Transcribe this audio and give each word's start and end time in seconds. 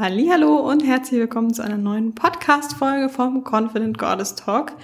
Hallo 0.00 0.58
und 0.58 0.86
herzlich 0.86 1.18
willkommen 1.18 1.52
zu 1.52 1.60
einer 1.60 1.76
neuen 1.76 2.14
Podcast-Folge 2.14 3.08
vom 3.08 3.42
Confident 3.42 3.98
Goddess 3.98 4.36
Talk. 4.36 4.74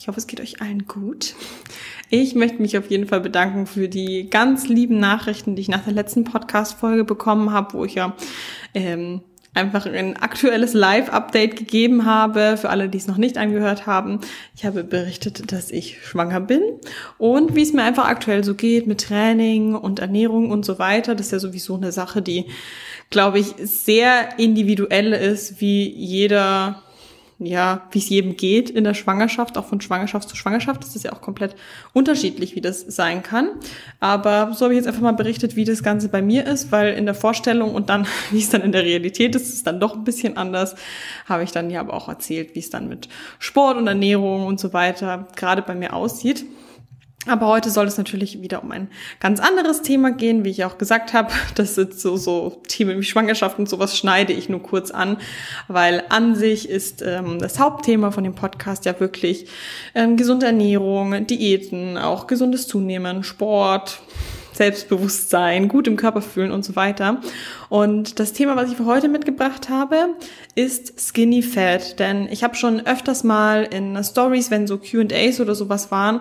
Ich 0.00 0.08
hoffe, 0.08 0.18
es 0.18 0.26
geht 0.26 0.40
euch 0.40 0.60
allen 0.60 0.88
gut. 0.88 1.36
Ich 2.10 2.34
möchte 2.34 2.60
mich 2.60 2.76
auf 2.76 2.90
jeden 2.90 3.06
Fall 3.06 3.20
bedanken 3.20 3.68
für 3.68 3.88
die 3.88 4.28
ganz 4.28 4.66
lieben 4.66 4.98
Nachrichten, 4.98 5.54
die 5.54 5.62
ich 5.62 5.68
nach 5.68 5.84
der 5.84 5.92
letzten 5.92 6.24
Podcast-Folge 6.24 7.04
bekommen 7.04 7.52
habe, 7.52 7.74
wo 7.74 7.84
ich 7.84 7.94
ja 7.94 8.16
ähm, 8.74 9.20
einfach 9.54 9.86
ein 9.86 10.16
aktuelles 10.16 10.74
Live-Update 10.74 11.54
gegeben 11.54 12.04
habe 12.04 12.56
für 12.56 12.70
alle, 12.70 12.88
die 12.88 12.98
es 12.98 13.06
noch 13.06 13.16
nicht 13.16 13.38
angehört 13.38 13.86
haben. 13.86 14.18
Ich 14.56 14.64
habe 14.64 14.82
berichtet, 14.82 15.52
dass 15.52 15.70
ich 15.70 16.04
schwanger 16.04 16.40
bin 16.40 16.62
und 17.18 17.54
wie 17.54 17.62
es 17.62 17.72
mir 17.72 17.84
einfach 17.84 18.06
aktuell 18.06 18.42
so 18.42 18.54
geht 18.54 18.88
mit 18.88 19.02
Training 19.02 19.76
und 19.76 20.00
Ernährung 20.00 20.50
und 20.50 20.64
so 20.64 20.80
weiter. 20.80 21.14
Das 21.14 21.26
ist 21.26 21.32
ja 21.32 21.38
sowieso 21.38 21.76
eine 21.76 21.92
Sache, 21.92 22.20
die, 22.20 22.46
glaube 23.10 23.38
ich, 23.38 23.54
sehr 23.58 24.38
individuell 24.38 25.12
ist, 25.12 25.60
wie 25.60 25.88
jeder 25.88 26.82
ja, 27.38 27.82
wie 27.90 27.98
es 27.98 28.08
jedem 28.08 28.36
geht 28.36 28.70
in 28.70 28.84
der 28.84 28.94
Schwangerschaft, 28.94 29.58
auch 29.58 29.64
von 29.64 29.80
Schwangerschaft 29.80 30.28
zu 30.28 30.36
Schwangerschaft. 30.36 30.82
Das 30.82 30.94
ist 30.94 31.04
ja 31.04 31.12
auch 31.12 31.20
komplett 31.20 31.56
unterschiedlich, 31.92 32.54
wie 32.54 32.60
das 32.60 32.80
sein 32.80 33.22
kann. 33.22 33.48
Aber 33.98 34.52
so 34.54 34.64
habe 34.64 34.74
ich 34.74 34.78
jetzt 34.78 34.86
einfach 34.86 35.02
mal 35.02 35.12
berichtet, 35.12 35.56
wie 35.56 35.64
das 35.64 35.82
Ganze 35.82 36.08
bei 36.08 36.22
mir 36.22 36.46
ist, 36.46 36.70
weil 36.70 36.94
in 36.94 37.06
der 37.06 37.14
Vorstellung 37.14 37.74
und 37.74 37.88
dann, 37.88 38.06
wie 38.30 38.38
es 38.38 38.50
dann 38.50 38.62
in 38.62 38.72
der 38.72 38.84
Realität 38.84 39.34
ist, 39.34 39.52
ist 39.52 39.66
dann 39.66 39.80
doch 39.80 39.94
ein 39.94 40.04
bisschen 40.04 40.36
anders. 40.36 40.76
Habe 41.26 41.42
ich 41.42 41.52
dann 41.52 41.70
ja 41.70 41.80
aber 41.80 41.94
auch 41.94 42.08
erzählt, 42.08 42.54
wie 42.54 42.60
es 42.60 42.70
dann 42.70 42.88
mit 42.88 43.08
Sport 43.38 43.78
und 43.78 43.86
Ernährung 43.86 44.46
und 44.46 44.60
so 44.60 44.72
weiter 44.72 45.26
gerade 45.36 45.62
bei 45.62 45.74
mir 45.74 45.92
aussieht. 45.92 46.46
Aber 47.26 47.46
heute 47.46 47.70
soll 47.70 47.86
es 47.86 47.96
natürlich 47.96 48.42
wieder 48.42 48.62
um 48.62 48.70
ein 48.70 48.88
ganz 49.18 49.40
anderes 49.40 49.80
Thema 49.80 50.12
gehen, 50.12 50.44
wie 50.44 50.50
ich 50.50 50.64
auch 50.64 50.76
gesagt 50.78 51.12
habe. 51.12 51.32
Das 51.54 51.76
sind 51.76 51.94
so, 51.94 52.16
so 52.16 52.60
Themen 52.66 52.98
wie 52.98 53.04
Schwangerschaft 53.04 53.58
und 53.58 53.68
sowas 53.68 53.96
schneide 53.96 54.32
ich 54.32 54.48
nur 54.48 54.62
kurz 54.62 54.90
an, 54.90 55.18
weil 55.68 56.02
an 56.08 56.34
sich 56.34 56.68
ist 56.68 57.00
ähm, 57.02 57.38
das 57.38 57.58
Hauptthema 57.58 58.10
von 58.10 58.24
dem 58.24 58.34
Podcast 58.34 58.84
ja 58.84 58.98
wirklich 58.98 59.46
ähm, 59.94 60.16
gesunde 60.16 60.46
Ernährung, 60.46 61.26
Diäten, 61.26 61.96
auch 61.96 62.26
gesundes 62.26 62.66
Zunehmen, 62.66 63.22
Sport, 63.22 64.00
Selbstbewusstsein, 64.54 65.68
gut 65.68 65.86
im 65.86 65.96
Körper 65.96 66.22
fühlen 66.22 66.52
und 66.52 66.64
so 66.64 66.76
weiter. 66.76 67.20
Und 67.68 68.18
das 68.18 68.32
Thema, 68.32 68.56
was 68.56 68.70
ich 68.70 68.76
für 68.76 68.86
heute 68.86 69.08
mitgebracht 69.08 69.68
habe, 69.68 70.14
ist 70.54 71.00
Skinny 71.00 71.42
Fat. 71.42 71.98
Denn 71.98 72.28
ich 72.30 72.42
habe 72.42 72.54
schon 72.54 72.86
öfters 72.86 73.24
mal 73.24 73.64
in 73.64 74.02
Stories, 74.02 74.50
wenn 74.50 74.66
so 74.66 74.78
Q&As 74.78 75.40
oder 75.40 75.54
sowas 75.54 75.90
waren, 75.90 76.20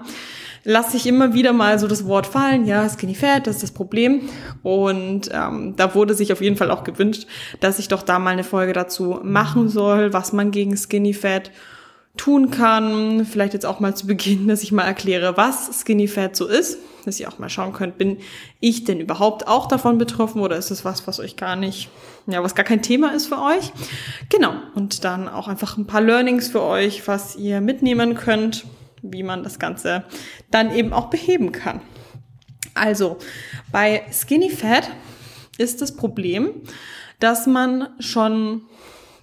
lasse 0.64 0.98
ich 0.98 1.06
immer 1.06 1.34
wieder 1.34 1.54
mal 1.54 1.78
so 1.78 1.88
das 1.88 2.06
Wort 2.06 2.26
fallen, 2.26 2.66
ja, 2.66 2.88
Skinny 2.88 3.16
Fat, 3.16 3.48
das 3.48 3.56
ist 3.56 3.64
das 3.64 3.72
Problem. 3.72 4.22
Und 4.64 5.30
ähm, 5.34 5.76
da 5.76 5.94
wurde 5.94 6.14
sich 6.14 6.32
auf 6.32 6.42
jeden 6.42 6.56
Fall 6.56 6.72
auch 6.72 6.84
gewünscht, 6.84 7.28
dass 7.60 7.80
ich 7.80 7.88
doch 7.88 8.02
da 8.02 8.20
mal 8.20 8.32
eine 8.32 8.44
Folge 8.44 8.74
dazu 8.74 9.20
machen 9.24 9.70
soll, 9.70 10.14
was 10.14 10.34
man 10.34 10.52
gegen 10.52 10.76
Skinny 10.78 11.14
Fat 11.14 11.52
tun 12.18 12.52
kann. 12.52 13.26
Vielleicht 13.26 13.54
jetzt 13.54 13.66
auch 13.66 13.80
mal 13.80 13.96
zu 13.96 14.08
Beginn, 14.08 14.48
dass 14.48 14.64
ich 14.64 14.72
mal 14.72 14.84
erkläre, 14.84 15.38
was 15.38 15.82
Skinny 15.82 16.08
Fat 16.08 16.36
so 16.36 16.48
ist, 16.48 16.78
dass 17.06 17.20
ihr 17.20 17.28
auch 17.28 17.40
mal 17.40 17.50
schauen 17.50 17.74
könnt, 17.74 17.98
bin 17.98 18.18
ich 18.60 18.84
denn 18.84 19.00
überhaupt 19.00 19.48
auch 19.48 19.68
davon 19.68 19.98
betroffen 19.98 20.42
oder 20.42 20.58
ist 20.58 20.72
es 20.72 20.86
was, 20.86 21.08
was 21.08 21.20
euch 21.20 21.36
gar 21.36 21.56
nicht, 21.56 21.90
ja, 22.28 22.44
was 22.44 22.56
gar 22.56 22.66
kein 22.66 22.82
Thema 22.82 23.14
ist 23.14 23.28
für 23.28 23.42
euch? 23.42 23.72
Genau. 24.30 24.54
Und 24.76 25.04
dann 25.04 25.28
auch 25.28 25.48
einfach 25.48 25.78
ein 25.78 25.88
paar 25.88 26.02
Learnings 26.02 26.48
für 26.48 26.62
euch, 26.62 27.08
was 27.08 27.36
ihr 27.36 27.62
mitnehmen 27.62 28.16
könnt 28.16 28.66
wie 29.04 29.22
man 29.22 29.44
das 29.44 29.60
Ganze 29.60 30.04
dann 30.50 30.74
eben 30.74 30.94
auch 30.94 31.10
beheben 31.10 31.52
kann. 31.52 31.82
Also 32.74 33.18
bei 33.72 34.04
Skinny 34.12 34.50
Fat 34.50 34.90
ist 35.58 35.82
das 35.82 35.96
Problem, 35.96 36.52
dass 37.20 37.46
man 37.46 37.90
schon 38.00 38.64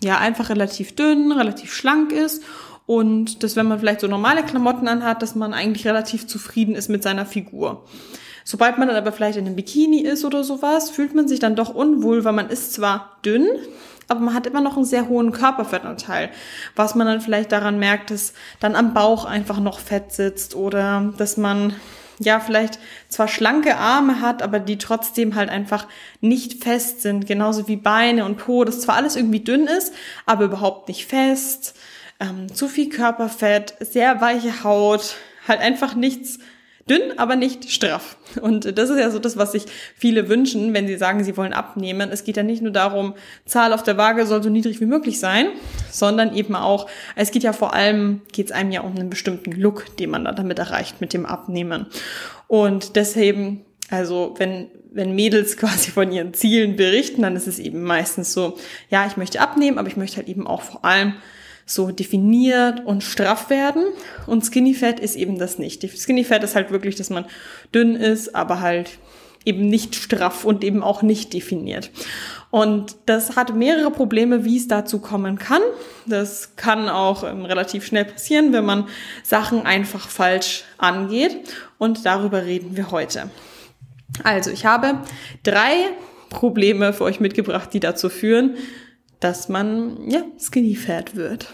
ja 0.05 0.19
einfach 0.19 0.51
relativ 0.51 0.95
dünn, 0.95 1.33
relativ 1.33 1.75
schlank 1.75 2.13
ist 2.13 2.45
und 2.91 3.45
dass 3.45 3.55
wenn 3.55 3.69
man 3.69 3.79
vielleicht 3.79 4.01
so 4.01 4.09
normale 4.09 4.43
Klamotten 4.43 4.89
anhat, 4.89 5.23
dass 5.23 5.37
man 5.37 5.55
eigentlich 5.55 5.87
relativ 5.87 6.27
zufrieden 6.27 6.75
ist 6.75 6.89
mit 6.89 7.05
seiner 7.05 7.25
Figur. 7.25 7.85
Sobald 8.43 8.79
man 8.79 8.89
dann 8.89 8.97
aber 8.97 9.13
vielleicht 9.13 9.39
in 9.39 9.47
einem 9.47 9.55
Bikini 9.55 10.01
ist 10.01 10.25
oder 10.25 10.43
sowas, 10.43 10.91
fühlt 10.91 11.15
man 11.15 11.29
sich 11.29 11.39
dann 11.39 11.55
doch 11.55 11.73
unwohl, 11.73 12.25
weil 12.25 12.33
man 12.33 12.51
ist 12.51 12.73
zwar 12.73 13.21
dünn, 13.25 13.47
aber 14.09 14.19
man 14.19 14.35
hat 14.35 14.49
immer 14.49 14.61
noch 14.61 14.75
einen 14.75 14.87
sehr 14.87 15.09
hohen 15.09 15.31
Körperfettanteil, 15.31 16.31
was 16.75 16.97
man 16.97 17.07
dann 17.07 17.21
vielleicht 17.21 17.53
daran 17.53 17.79
merkt, 17.79 18.11
dass 18.11 18.33
dann 18.59 18.75
am 18.75 18.93
Bauch 18.93 19.25
einfach 19.25 19.61
noch 19.61 19.79
Fett 19.79 20.11
sitzt 20.11 20.57
oder 20.57 21.13
dass 21.17 21.37
man 21.37 21.75
ja 22.19 22.41
vielleicht 22.41 22.81
zwar 23.09 23.29
schlanke 23.29 23.77
Arme 23.77 24.21
hat, 24.21 24.43
aber 24.43 24.59
die 24.59 24.79
trotzdem 24.79 25.37
halt 25.37 25.49
einfach 25.49 25.87
nicht 26.21 26.65
fest 26.65 27.03
sind, 27.03 27.29
genauso 27.29 27.69
wie 27.69 27.77
Beine 27.77 28.25
und 28.25 28.37
Po, 28.37 28.65
das 28.65 28.81
zwar 28.81 28.97
alles 28.97 29.15
irgendwie 29.15 29.45
dünn 29.45 29.69
ist, 29.69 29.95
aber 30.27 30.47
überhaupt 30.47 30.89
nicht 30.89 31.07
fest, 31.07 31.77
ähm, 32.21 32.53
zu 32.55 32.69
viel 32.69 32.89
Körperfett, 32.89 33.75
sehr 33.81 34.21
weiche 34.21 34.63
Haut, 34.63 35.17
halt 35.49 35.61
einfach 35.61 35.95
nichts 35.95 36.39
dünn, 36.89 37.19
aber 37.19 37.37
nicht 37.37 37.71
straff. 37.71 38.17
Und 38.41 38.77
das 38.77 38.91
ist 38.91 38.99
ja 38.99 39.11
so 39.11 39.19
das, 39.19 39.37
was 39.37 39.53
sich 39.53 39.65
viele 39.95 40.29
wünschen, 40.29 40.75
wenn 40.75 40.87
sie 40.87 40.97
sagen, 40.97 41.23
sie 41.23 41.37
wollen 41.37 41.53
abnehmen. 41.53 42.11
Es 42.11 42.25
geht 42.25 42.37
ja 42.37 42.43
nicht 42.43 42.63
nur 42.63 42.73
darum, 42.73 43.15
Zahl 43.45 43.73
auf 43.73 43.83
der 43.83 43.97
Waage 43.97 44.27
soll 44.27 44.43
so 44.43 44.51
niedrig 44.51 44.81
wie 44.81 44.87
möglich 44.87 45.21
sein, 45.21 45.49
sondern 45.91 46.35
eben 46.35 46.57
auch, 46.57 46.89
es 47.17 47.31
geht 47.31 47.45
ja 47.45 47.53
vor 47.53 47.75
allem, 47.75 48.23
geht 48.33 48.47
es 48.47 48.53
einem 48.53 48.73
ja 48.73 48.81
um 48.81 48.97
einen 48.97 49.11
bestimmten 49.11 49.53
Look, 49.53 49.97
den 49.97 50.11
man 50.11 50.25
da 50.25 50.33
damit 50.33 50.59
erreicht 50.59 51.01
mit 51.01 51.13
dem 51.13 51.27
Abnehmen. 51.27 51.87
Und 52.49 52.97
deswegen, 52.97 53.65
also 53.91 54.35
wenn 54.39 54.69
wenn 54.93 55.15
Mädels 55.15 55.57
quasi 55.57 55.93
von 55.93 56.11
ihren 56.11 56.35
Zielen 56.35 56.75
berichten, 56.75 57.23
dann 57.23 57.37
ist 57.37 57.47
es 57.47 57.61
eben 57.61 57.83
meistens 57.83 58.33
so, 58.33 58.59
ja, 58.91 59.07
ich 59.07 59.17
möchte 59.17 59.41
abnehmen, 59.41 59.79
aber 59.79 59.87
ich 59.87 59.97
möchte 59.97 60.17
halt 60.17 60.29
eben 60.29 60.49
auch 60.49 60.63
vor 60.63 60.85
allem 60.85 61.15
so 61.71 61.91
definiert 61.93 62.85
und 62.85 63.05
straff 63.05 63.49
werden. 63.49 63.85
Und 64.27 64.45
Skinny 64.45 64.75
Fat 64.75 64.99
ist 64.99 65.15
eben 65.15 65.39
das 65.39 65.59
nicht. 65.59 65.89
Skinny 65.97 66.25
Fat 66.25 66.43
ist 66.43 66.57
halt 66.57 66.71
wirklich, 66.71 66.97
dass 66.97 67.11
man 67.11 67.27
dünn 67.73 67.95
ist, 67.95 68.35
aber 68.35 68.61
halt 68.61 68.99
eben 69.45 69.67
nicht 69.69 69.95
straff 69.95 70.45
und 70.45 70.65
eben 70.65 70.83
auch 70.83 71.03
nicht 71.03 71.33
definiert. 71.33 71.91
Und 72.51 72.97
das 73.07 73.37
hat 73.37 73.55
mehrere 73.55 73.91
Probleme, 73.91 74.45
wie 74.45 74.57
es 74.57 74.67
dazu 74.67 74.99
kommen 74.99 75.39
kann. 75.39 75.63
Das 76.07 76.57
kann 76.57 76.89
auch 76.89 77.23
ähm, 77.23 77.45
relativ 77.45 77.87
schnell 77.87 78.05
passieren, 78.05 78.53
wenn 78.53 78.65
man 78.65 78.89
Sachen 79.23 79.65
einfach 79.65 80.09
falsch 80.09 80.65
angeht. 80.77 81.39
Und 81.79 82.05
darüber 82.05 82.45
reden 82.45 82.77
wir 82.77 82.91
heute. 82.91 83.31
Also, 84.25 84.51
ich 84.51 84.67
habe 84.67 84.99
drei 85.45 85.87
Probleme 86.29 86.93
für 86.93 87.05
euch 87.05 87.21
mitgebracht, 87.21 87.71
die 87.73 87.81
dazu 87.81 88.09
führen, 88.09 88.57
dass 89.21 89.49
man 89.49 90.11
ja 90.11 90.23
skinny 90.39 90.75
fat 90.75 91.15
wird. 91.15 91.47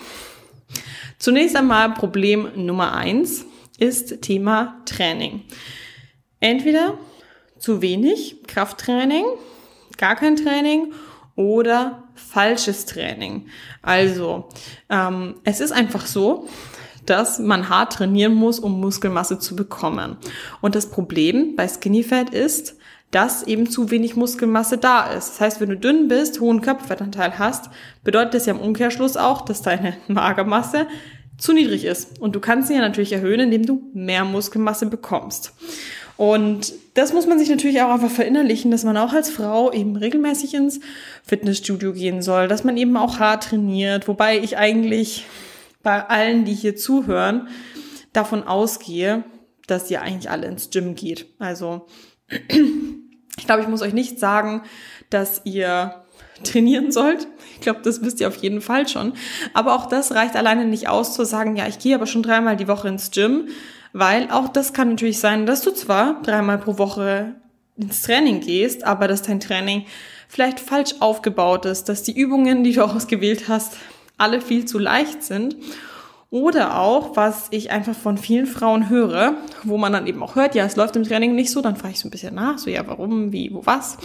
Zunächst 1.19 1.57
einmal 1.57 1.95
Problem 1.95 2.49
Nummer 2.57 2.95
eins 2.95 3.45
ist 3.79 4.23
Thema 4.23 4.81
Training. 4.87 5.43
Entweder 6.41 6.99
zu 7.59 7.83
wenig 7.83 8.43
Krafttraining, 8.47 9.25
gar 9.97 10.17
kein 10.17 10.37
Training 10.37 10.93
oder 11.35 12.05
falsches 12.15 12.87
Training. 12.87 13.49
Also 13.83 14.49
ähm, 14.89 15.37
es 15.45 15.61
ist 15.61 15.73
einfach 15.73 16.07
so, 16.07 16.49
dass 17.05 17.39
man 17.39 17.69
hart 17.69 17.95
trainieren 17.95 18.35
muss, 18.35 18.59
um 18.59 18.81
Muskelmasse 18.81 19.39
zu 19.39 19.57
bekommen. 19.57 20.17
Und 20.61 20.75
das 20.75 20.91
Problem 20.91 21.57
bei 21.57 21.69
Skinny 21.69 22.03
Fat 22.03 22.31
ist, 22.31 22.77
dass 23.17 23.43
eben 23.45 23.71
zu 23.71 23.91
wenig 23.91 24.15
Muskelmasse 24.15 24.77
da 24.77 25.07
ist. 25.07 25.31
Das 25.31 25.41
heißt, 25.41 25.61
wenn 25.63 25.71
du 25.71 25.79
dünn 25.79 26.07
bist, 26.07 26.39
hohen 26.39 26.61
Körperfettanteil 26.61 27.39
hast, 27.39 27.71
bedeutet 28.05 28.35
das 28.35 28.45
ja 28.45 28.53
im 28.53 28.61
Umkehrschluss 28.61 29.17
auch, 29.17 29.41
dass 29.41 29.63
deine 29.63 29.97
Magermasse 30.07 30.87
zu 31.39 31.55
niedrig 31.55 31.87
ist. 31.87 32.21
Und 32.21 32.37
du 32.37 32.41
kannst 32.41 32.69
sie 32.69 32.75
ja 32.75 32.81
natürlich 32.81 33.15
erhöhen, 33.15 33.41
indem 33.41 33.65
du 33.65 33.91
mehr 33.95 34.27
Muskelmasse 34.27 34.85
bekommst. 34.85 35.55
Und 36.19 36.75
das 36.93 37.15
muss 37.15 37.27
man 37.27 37.39
sich 37.39 37.49
natürlich 37.49 37.81
auch 37.81 37.89
einfach 37.89 38.11
verinnerlichen, 38.11 38.71
dass 38.71 38.85
man 38.85 38.99
auch 38.99 39.15
als 39.15 39.31
Frau 39.31 39.73
eben 39.73 39.97
regelmäßig 39.97 40.53
ins 40.53 40.81
Fitnessstudio 41.25 41.95
gehen 41.95 42.21
soll, 42.21 42.49
dass 42.49 42.65
man 42.65 42.77
eben 42.77 42.99
auch 42.99 43.19
hart 43.19 43.45
trainiert, 43.45 44.09
wobei 44.09 44.39
ich 44.39 44.59
eigentlich 44.59 45.25
bei 45.83 46.07
allen, 46.07 46.45
die 46.45 46.55
hier 46.55 46.77
zuhören, 46.77 47.49
davon 48.13 48.43
ausgehe, 48.43 49.25
dass 49.67 49.91
ihr 49.91 50.03
eigentlich 50.03 50.29
alle 50.29 50.49
ins 50.49 50.69
Gym 50.69 50.95
geht. 50.95 51.25
Also 51.39 51.87
ich 53.39 53.47
glaube, 53.47 53.63
ich 53.63 53.69
muss 53.69 53.83
euch 53.83 53.93
nicht 53.93 54.19
sagen, 54.19 54.63
dass 55.11 55.43
ihr 55.45 56.03
trainieren 56.45 56.93
sollt. 56.93 57.27
Ich 57.55 57.61
glaube, 57.61 57.81
das 57.83 58.03
wisst 58.03 58.21
ihr 58.21 58.29
auf 58.29 58.37
jeden 58.37 58.61
Fall 58.61 58.89
schon. 58.89 59.15
Aber 59.55 59.75
auch 59.75 59.87
das 59.87 60.13
reicht 60.13 60.37
alleine 60.37 60.65
nicht 60.67 60.89
aus 60.89 61.15
zu 61.15 61.25
sagen, 61.25 61.57
ja, 61.57 61.67
ich 61.67 61.79
gehe 61.79 61.95
aber 61.95 62.07
schon 62.07 62.23
dreimal 62.23 62.57
die 62.57 62.69
Woche 62.69 62.89
ins 62.89 63.11
Gym, 63.11 63.49
weil 63.93 64.31
auch 64.31 64.49
das 64.49 64.73
kann 64.73 64.91
natürlich 64.91 65.19
sein, 65.19 65.47
dass 65.47 65.63
du 65.63 65.71
zwar 65.71 66.21
dreimal 66.23 66.59
pro 66.59 66.79
Woche 66.79 67.35
ins 67.77 68.03
Training 68.03 68.41
gehst, 68.41 68.85
aber 68.85 69.09
dass 69.09 69.23
dein 69.23 69.41
Training 69.41 69.87
vielleicht 70.29 70.61
falsch 70.61 70.95
aufgebaut 71.01 71.65
ist, 71.67 71.85
dass 71.89 72.03
die 72.03 72.19
Übungen, 72.19 72.65
die 72.65 72.73
du 72.73 72.85
ausgewählt 72.91 73.49
hast, 73.49 73.77
alle 74.19 74.41
viel 74.41 74.65
zu 74.65 74.79
leicht 74.79 75.23
sind 75.23 75.57
oder 76.31 76.79
auch, 76.79 77.17
was 77.17 77.47
ich 77.51 77.71
einfach 77.71 77.95
von 77.95 78.19
vielen 78.19 78.47
Frauen 78.47 78.89
höre, 78.89 79.35
wo 79.63 79.79
man 79.79 79.93
dann 79.93 80.07
eben 80.07 80.23
auch 80.23 80.35
hört, 80.35 80.55
ja, 80.55 80.65
es 80.65 80.77
läuft 80.77 80.97
im 80.97 81.05
Training 81.05 81.35
nicht 81.35 81.51
so, 81.51 81.63
dann 81.63 81.77
frage 81.77 81.95
ich 81.95 82.01
so 82.01 82.09
ein 82.09 82.11
bisschen 82.11 82.35
nach, 82.35 82.59
so 82.59 82.69
ja, 82.69 82.87
warum, 82.87 83.33
wie, 83.33 83.53
wo, 83.53 83.65
was. 83.65 83.97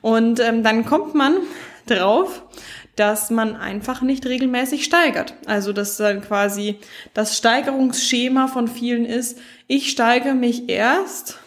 Und 0.00 0.40
ähm, 0.40 0.62
dann 0.62 0.84
kommt 0.84 1.14
man 1.14 1.34
drauf, 1.86 2.42
dass 2.94 3.30
man 3.30 3.56
einfach 3.56 4.00
nicht 4.00 4.26
regelmäßig 4.26 4.84
steigert. 4.84 5.34
Also 5.46 5.72
dass 5.72 5.96
dann 5.96 6.22
quasi 6.22 6.78
das 7.14 7.36
Steigerungsschema 7.36 8.48
von 8.48 8.68
vielen 8.68 9.04
ist, 9.04 9.38
ich 9.66 9.90
steigere 9.90 10.34
mich 10.34 10.68
erst, 10.68 11.38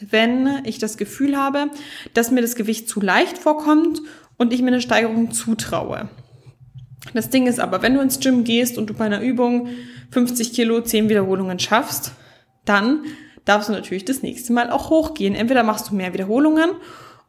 wenn 0.00 0.62
ich 0.64 0.78
das 0.78 0.96
Gefühl 0.96 1.36
habe, 1.36 1.70
dass 2.14 2.30
mir 2.30 2.42
das 2.42 2.54
Gewicht 2.54 2.88
zu 2.88 3.00
leicht 3.00 3.38
vorkommt 3.38 4.00
und 4.36 4.52
ich 4.52 4.62
mir 4.62 4.68
eine 4.68 4.80
Steigerung 4.80 5.32
zutraue. 5.32 6.08
Das 7.14 7.30
Ding 7.30 7.46
ist 7.46 7.60
aber, 7.60 7.82
wenn 7.82 7.94
du 7.94 8.00
ins 8.00 8.20
Gym 8.20 8.44
gehst 8.44 8.78
und 8.78 8.88
du 8.88 8.94
bei 8.94 9.04
einer 9.04 9.20
Übung 9.20 9.68
50 10.12 10.52
Kilo, 10.52 10.80
10 10.80 11.08
Wiederholungen 11.08 11.58
schaffst, 11.58 12.12
dann 12.64 13.04
darfst 13.44 13.68
du 13.68 13.72
natürlich 13.72 14.04
das 14.04 14.22
nächste 14.22 14.52
Mal 14.52 14.70
auch 14.70 14.90
hochgehen. 14.90 15.34
Entweder 15.34 15.62
machst 15.62 15.90
du 15.90 15.94
mehr 15.94 16.12
Wiederholungen 16.12 16.70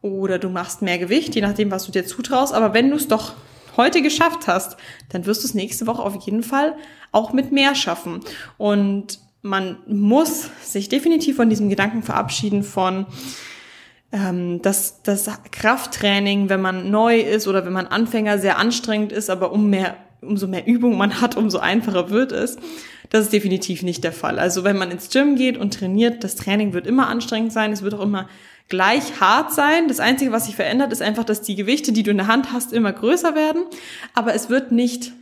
oder 0.00 0.38
du 0.38 0.48
machst 0.48 0.82
mehr 0.82 0.98
Gewicht, 0.98 1.34
je 1.34 1.40
nachdem, 1.40 1.70
was 1.70 1.86
du 1.86 1.92
dir 1.92 2.06
zutraust. 2.06 2.54
Aber 2.54 2.72
wenn 2.72 2.90
du 2.90 2.96
es 2.96 3.08
doch 3.08 3.34
heute 3.76 4.02
geschafft 4.02 4.46
hast, 4.46 4.76
dann 5.08 5.26
wirst 5.26 5.42
du 5.42 5.48
es 5.48 5.54
nächste 5.54 5.86
Woche 5.86 6.02
auf 6.02 6.14
jeden 6.24 6.42
Fall 6.42 6.76
auch 7.10 7.32
mit 7.32 7.52
mehr 7.52 7.74
schaffen. 7.74 8.20
Und 8.58 9.18
man 9.42 9.78
muss 9.86 10.50
sich 10.62 10.88
definitiv 10.88 11.36
von 11.36 11.50
diesem 11.50 11.68
Gedanken 11.68 12.02
verabschieden 12.02 12.62
von, 12.62 13.06
ähm, 14.14 14.62
dass 14.62 15.02
das 15.02 15.28
Krafttraining, 15.50 16.48
wenn 16.48 16.62
man 16.62 16.90
neu 16.90 17.18
ist 17.18 17.48
oder 17.48 17.66
wenn 17.66 17.72
man 17.72 17.88
Anfänger, 17.88 18.38
sehr 18.38 18.58
anstrengend 18.58 19.10
ist, 19.10 19.28
aber 19.28 19.50
um 19.50 19.68
mehr, 19.68 19.96
umso 20.22 20.46
mehr 20.46 20.66
Übung 20.68 20.96
man 20.96 21.20
hat, 21.20 21.36
umso 21.36 21.58
einfacher 21.58 22.10
wird 22.10 22.30
es. 22.30 22.56
Das 23.10 23.22
ist 23.24 23.32
definitiv 23.32 23.82
nicht 23.82 24.04
der 24.04 24.12
Fall. 24.12 24.38
Also 24.38 24.62
wenn 24.62 24.78
man 24.78 24.92
ins 24.92 25.10
Gym 25.10 25.34
geht 25.34 25.58
und 25.58 25.74
trainiert, 25.74 26.22
das 26.22 26.36
Training 26.36 26.72
wird 26.72 26.86
immer 26.86 27.08
anstrengend 27.08 27.52
sein, 27.52 27.72
es 27.72 27.82
wird 27.82 27.94
auch 27.94 28.02
immer 28.02 28.28
gleich 28.68 29.20
hart 29.20 29.52
sein. 29.52 29.88
Das 29.88 29.98
Einzige, 29.98 30.30
was 30.30 30.46
sich 30.46 30.54
verändert, 30.54 30.92
ist 30.92 31.02
einfach, 31.02 31.24
dass 31.24 31.42
die 31.42 31.56
Gewichte, 31.56 31.92
die 31.92 32.04
du 32.04 32.12
in 32.12 32.16
der 32.16 32.28
Hand 32.28 32.52
hast, 32.52 32.72
immer 32.72 32.92
größer 32.92 33.34
werden. 33.34 33.64
Aber 34.14 34.32
es 34.34 34.48
wird 34.48 34.70
nicht, 34.70 35.12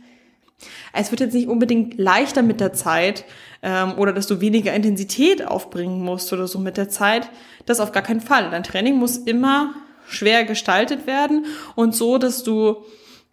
es 0.93 1.11
wird 1.11 1.21
jetzt 1.21 1.33
nicht 1.33 1.47
unbedingt 1.47 1.97
leichter 1.97 2.41
mit 2.41 2.59
der 2.59 2.73
Zeit 2.73 3.25
ähm, 3.61 3.93
oder 3.97 4.13
dass 4.13 4.27
du 4.27 4.41
weniger 4.41 4.73
Intensität 4.73 5.45
aufbringen 5.45 6.01
musst 6.01 6.31
oder 6.33 6.47
so 6.47 6.59
mit 6.59 6.77
der 6.77 6.89
Zeit. 6.89 7.29
Das 7.65 7.79
auf 7.79 7.91
gar 7.91 8.03
keinen 8.03 8.21
Fall. 8.21 8.49
Dein 8.51 8.63
Training 8.63 8.97
muss 8.97 9.17
immer 9.17 9.73
schwer 10.07 10.43
gestaltet 10.43 11.07
werden 11.07 11.45
und 11.75 11.95
so, 11.95 12.17
dass 12.17 12.43
du 12.43 12.83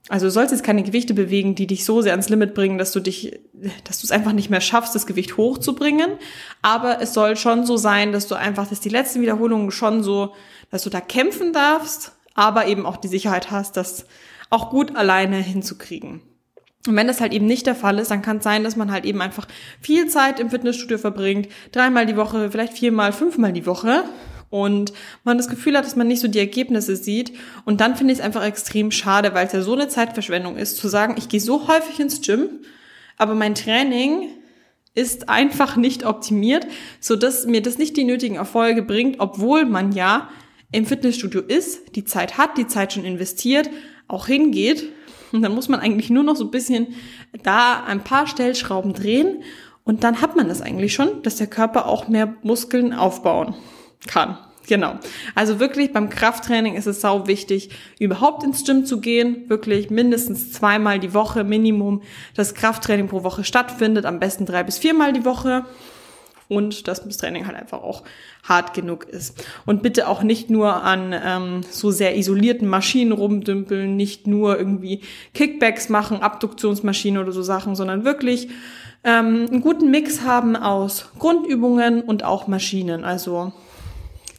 also 0.09 0.27
du 0.27 0.31
sollst 0.31 0.51
jetzt 0.51 0.65
keine 0.65 0.83
Gewichte 0.83 1.15
bewegen, 1.15 1.55
die 1.55 1.67
dich 1.67 1.85
so 1.85 2.01
sehr 2.01 2.13
ans 2.13 2.29
Limit 2.31 2.55
bringen, 2.55 2.79
dass 2.79 2.91
du 2.91 3.01
dich, 3.01 3.39
dass 3.85 4.01
du 4.01 4.07
es 4.07 4.11
einfach 4.11 4.33
nicht 4.33 4.51
mehr 4.51 4.61
schaffst, 4.61 4.95
das 4.95 5.07
Gewicht 5.07 5.37
hochzubringen. 5.37 6.13
Aber 6.63 7.01
es 7.01 7.15
soll 7.15 7.37
schon 7.37 7.67
so 7.67 7.77
sein, 7.77 8.11
dass 8.11 8.27
du 8.27 8.35
einfach, 8.35 8.67
dass 8.67 8.81
die 8.81 8.89
letzten 8.89 9.21
Wiederholungen 9.21 9.71
schon 9.71 10.03
so, 10.03 10.33
dass 10.71 10.83
du 10.83 10.91
da 10.91 11.01
kämpfen 11.01 11.53
darfst, 11.53 12.13
aber 12.35 12.67
eben 12.67 12.87
auch 12.87 12.97
die 12.97 13.09
Sicherheit 13.09 13.51
hast, 13.51 13.77
das 13.77 14.07
auch 14.49 14.71
gut 14.71 14.97
alleine 14.97 15.37
hinzukriegen. 15.37 16.23
Und 16.87 16.97
wenn 16.97 17.07
das 17.07 17.21
halt 17.21 17.35
eben 17.35 17.47
nicht 17.47 17.67
der 17.67 17.75
Fall 17.75 17.99
ist, 17.99 18.11
dann 18.11 18.23
kann 18.23 18.39
es 18.39 18.45
sein, 18.45 18.65
dass 18.65 18.77
man 18.77 18.91
halt 18.91 19.05
eben 19.05 19.21
einfach 19.21 19.47
viel 19.81 20.07
Zeit 20.09 20.41
im 20.41 20.49
Fitnessstudio 20.49 20.97
verbringt, 20.97 21.49
dreimal 21.73 22.07
die 22.07 22.17
Woche, 22.17 22.51
vielleicht 22.51 22.73
viermal, 22.73 23.13
fünfmal 23.13 23.53
die 23.53 23.67
Woche 23.67 24.05
und 24.49 24.95
man 25.23 25.37
das 25.37 25.49
Gefühl 25.49 25.77
hat, 25.77 25.85
dass 25.85 25.97
man 25.97 26.09
nicht 26.09 26.21
so 26.21 26.29
die 26.29 26.39
Ergebnisse 26.39 26.97
sieht. 26.97 27.33
Und 27.67 27.81
dann 27.83 27.97
finde 27.97 28.15
ich 28.15 28.19
es 28.19 28.25
einfach 28.25 28.45
extrem 28.45 28.91
schade, 28.91 29.35
weil 29.35 29.47
es 29.47 29.53
ja 29.53 29.61
so 29.61 29.75
eine 29.75 29.89
Zeitverschwendung 29.89 30.57
ist, 30.57 30.79
zu 30.79 30.89
sagen, 30.89 31.17
ich 31.19 31.29
gehe 31.29 31.41
so 31.41 31.69
häufig 31.69 32.01
ins 32.01 32.23
Gym, 32.23 32.49
aber 33.19 33.35
mein 33.35 33.55
Training 33.55 34.31
ist 34.95 35.29
einfach 35.29 35.77
nicht 35.77 36.05
optimiert, 36.05 36.67
so 36.99 37.15
dass 37.15 37.47
mir 37.47 37.63
das 37.63 37.79
nicht 37.79 37.97
die 37.97 38.05
nötigen 38.05 38.37
Erfolge 38.37 38.83
bringt, 38.83 39.21
obwohl 39.21 39.67
man 39.67 39.93
ja 39.93 40.31
im 40.73 40.87
Fitnessstudio 40.87 41.43
ist, 41.43 41.95
die 41.95 42.05
Zeit 42.05 42.39
hat, 42.39 42.57
die 42.57 42.67
Zeit 42.67 42.93
schon 42.93 43.05
investiert, 43.05 43.71
auch 44.09 44.27
hingeht 44.27 44.91
und 45.33 45.43
dann 45.43 45.55
muss 45.55 45.69
man 45.69 45.81
eigentlich 45.81 46.11
nur 46.11 46.25
noch 46.25 46.37
so 46.37 46.45
ein 46.45 46.51
bisschen 46.51 46.89
da 47.43 47.85
ein 47.85 48.03
paar 48.03 48.27
Stellschrauben 48.27 48.93
drehen 48.93 49.43
und 49.85 50.05
dann 50.05 50.21
hat 50.21 50.37
man 50.37 50.49
das 50.49 50.63
eigentlich 50.63 50.95
schon, 50.95 51.23
dass 51.23 51.37
der 51.37 51.47
Körper 51.47 51.87
auch 51.87 52.09
mehr 52.09 52.35
Muskeln 52.43 52.93
aufbauen 52.93 53.55
kann. 54.07 54.39
Genau. 54.69 55.01
Also 55.35 55.59
wirklich 55.59 55.93
beim 55.93 56.11
Krafttraining 56.11 56.77
ist 56.77 56.87
es 56.87 57.01
sau 57.01 57.27
wichtig, 57.27 57.71
überhaupt 57.99 58.45
ins 58.45 58.65
Gym 58.65 58.85
zu 58.85 59.01
gehen, 59.01 59.49
wirklich 59.49 59.91
mindestens 59.91 60.53
zweimal 60.53 61.01
die 61.01 61.13
Woche 61.13 61.43
Minimum 61.43 62.03
das 62.37 62.55
Krafttraining 62.55 63.09
pro 63.09 63.25
Woche 63.25 63.43
stattfindet, 63.43 64.05
am 64.05 64.21
besten 64.21 64.47
drei 64.47 64.63
bis 64.63 64.79
viermal 64.79 65.13
die 65.13 65.25
Woche 65.25 65.65
und 66.51 66.89
dass 66.89 67.05
das 67.05 67.17
Training 67.17 67.47
halt 67.47 67.57
einfach 67.57 67.83
auch 67.83 68.03
hart 68.43 68.75
genug 68.75 69.05
ist. 69.05 69.43
Und 69.65 69.83
bitte 69.83 70.09
auch 70.09 70.23
nicht 70.23 70.51
nur 70.51 70.83
an 70.83 71.15
ähm, 71.25 71.61
so 71.71 71.91
sehr 71.91 72.19
isolierten 72.19 72.69
Maschinen 72.69 73.13
rumdümpeln, 73.13 73.97
nicht 73.97 74.27
nur 74.27 74.59
irgendwie 74.59 75.01
Kickbacks 75.33 75.89
machen, 75.89 76.21
Abduktionsmaschinen 76.21 77.23
oder 77.23 77.33
so 77.33 77.43
Sachen, 77.43 77.77
sondern 77.77 78.05
wirklich 78.05 78.49
ähm, 79.05 79.47
einen 79.51 79.61
guten 79.61 79.91
Mix 79.91 80.23
haben 80.23 80.57
aus 80.57 81.11
Grundübungen 81.19 82.03
und 82.03 82.25
auch 82.25 82.49
Maschinen. 82.49 83.05
Also 83.05 83.53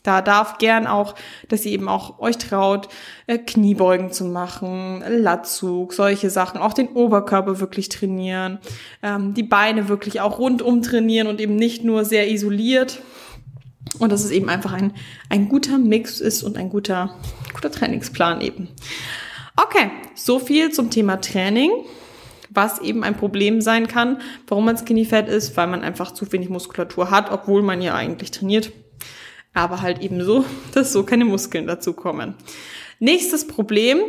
da 0.03 0.21
darf 0.21 0.57
gern 0.57 0.87
auch, 0.87 1.15
dass 1.47 1.65
ihr 1.65 1.73
eben 1.73 1.87
auch 1.87 2.19
euch 2.19 2.37
traut, 2.37 2.89
äh, 3.27 3.37
Kniebeugen 3.37 4.11
zu 4.11 4.25
machen, 4.25 5.03
Latzug, 5.07 5.93
solche 5.93 6.29
Sachen, 6.29 6.59
auch 6.59 6.73
den 6.73 6.89
Oberkörper 6.89 7.59
wirklich 7.59 7.89
trainieren, 7.89 8.59
ähm, 9.03 9.33
die 9.33 9.43
Beine 9.43 9.89
wirklich 9.89 10.21
auch 10.21 10.39
rundum 10.39 10.81
trainieren 10.81 11.27
und 11.27 11.39
eben 11.39 11.55
nicht 11.55 11.83
nur 11.83 12.05
sehr 12.05 12.31
isoliert. 12.31 13.01
Und 13.99 14.11
dass 14.11 14.23
es 14.23 14.31
eben 14.31 14.49
einfach 14.49 14.73
ein, 14.73 14.93
ein 15.29 15.49
guter 15.49 15.77
Mix 15.77 16.21
ist 16.21 16.43
und 16.43 16.57
ein 16.57 16.69
guter, 16.69 17.15
guter 17.53 17.71
Trainingsplan 17.71 18.39
eben. 18.41 18.69
Okay, 19.57 19.91
so 20.15 20.39
viel 20.39 20.71
zum 20.71 20.89
Thema 20.89 21.19
Training 21.19 21.71
was 22.53 22.79
eben 22.79 23.05
ein 23.05 23.15
Problem 23.15 23.61
sein 23.61 23.87
kann, 23.87 24.21
warum 24.47 24.65
man 24.65 24.77
skinny 24.77 25.05
fat 25.05 25.29
ist, 25.29 25.55
weil 25.55 25.67
man 25.67 25.83
einfach 25.83 26.11
zu 26.11 26.29
wenig 26.33 26.49
Muskulatur 26.49 27.09
hat, 27.09 27.31
obwohl 27.31 27.61
man 27.61 27.81
ja 27.81 27.95
eigentlich 27.95 28.31
trainiert 28.31 28.73
aber 29.53 29.81
halt 29.81 30.01
eben 30.01 30.23
so, 30.23 30.45
dass 30.73 30.93
so 30.93 31.03
keine 31.03 31.25
Muskeln 31.25 31.67
dazu 31.67 31.93
kommen. 31.93 32.35
Nächstes 32.99 33.47
Problem. 33.47 33.99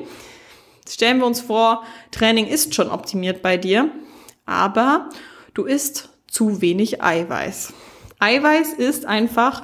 Stellen 0.88 1.18
wir 1.18 1.26
uns 1.26 1.40
vor, 1.40 1.84
Training 2.10 2.46
ist 2.46 2.74
schon 2.74 2.90
optimiert 2.90 3.40
bei 3.40 3.56
dir, 3.56 3.90
aber 4.46 5.08
du 5.54 5.64
isst 5.64 6.10
zu 6.26 6.60
wenig 6.60 7.02
Eiweiß. 7.02 7.72
Eiweiß 8.18 8.72
ist 8.74 9.06
einfach 9.06 9.62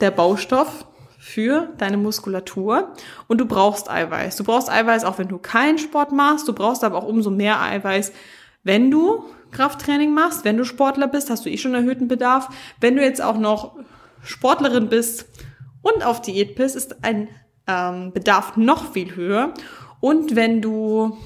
der 0.00 0.12
Baustoff 0.12 0.86
für 1.18 1.72
deine 1.78 1.96
Muskulatur 1.96 2.92
und 3.26 3.38
du 3.38 3.46
brauchst 3.46 3.90
Eiweiß. 3.90 4.36
Du 4.36 4.44
brauchst 4.44 4.70
Eiweiß 4.70 5.04
auch 5.04 5.18
wenn 5.18 5.28
du 5.28 5.38
keinen 5.38 5.78
Sport 5.78 6.12
machst, 6.12 6.46
du 6.46 6.52
brauchst 6.52 6.84
aber 6.84 6.96
auch 6.98 7.06
umso 7.08 7.30
mehr 7.30 7.60
Eiweiß, 7.60 8.12
wenn 8.62 8.90
du 8.90 9.24
Krafttraining 9.50 10.12
machst, 10.12 10.44
wenn 10.44 10.56
du 10.56 10.64
Sportler 10.64 11.08
bist, 11.08 11.30
hast 11.30 11.44
du 11.44 11.50
eh 11.50 11.56
schon 11.56 11.74
erhöhten 11.74 12.08
Bedarf. 12.08 12.48
Wenn 12.80 12.96
du 12.96 13.02
jetzt 13.02 13.22
auch 13.22 13.38
noch 13.38 13.76
Sportlerin 14.26 14.88
bist 14.88 15.26
und 15.82 16.04
auf 16.04 16.20
Diät 16.20 16.56
bist, 16.56 16.76
ist 16.76 17.04
ein 17.04 17.28
ähm, 17.66 18.12
Bedarf 18.12 18.56
noch 18.56 18.92
viel 18.92 19.14
höher. 19.16 19.54
Und 20.00 20.36
wenn 20.36 20.60
du 20.60 21.16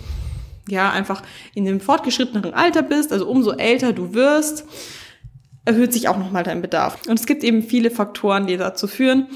ja 0.68 0.90
einfach 0.90 1.22
in 1.54 1.64
dem 1.64 1.80
fortgeschritteneren 1.80 2.54
Alter 2.54 2.82
bist, 2.82 3.12
also 3.12 3.28
umso 3.28 3.52
älter 3.52 3.92
du 3.92 4.14
wirst, 4.14 4.64
erhöht 5.64 5.92
sich 5.92 6.08
auch 6.08 6.16
nochmal 6.16 6.42
dein 6.42 6.62
Bedarf. 6.62 6.98
Und 7.06 7.18
es 7.18 7.26
gibt 7.26 7.44
eben 7.44 7.62
viele 7.62 7.90
Faktoren, 7.90 8.46
die 8.46 8.56
dazu 8.56 8.86
führen, 8.86 9.26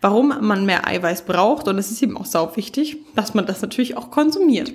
warum 0.00 0.34
man 0.40 0.64
mehr 0.64 0.86
Eiweiß 0.86 1.22
braucht. 1.22 1.68
Und 1.68 1.78
es 1.78 1.90
ist 1.90 2.02
eben 2.02 2.16
auch 2.16 2.26
sau 2.26 2.56
wichtig, 2.56 2.98
dass 3.14 3.34
man 3.34 3.46
das 3.46 3.62
natürlich 3.62 3.96
auch 3.96 4.10
konsumiert. 4.10 4.72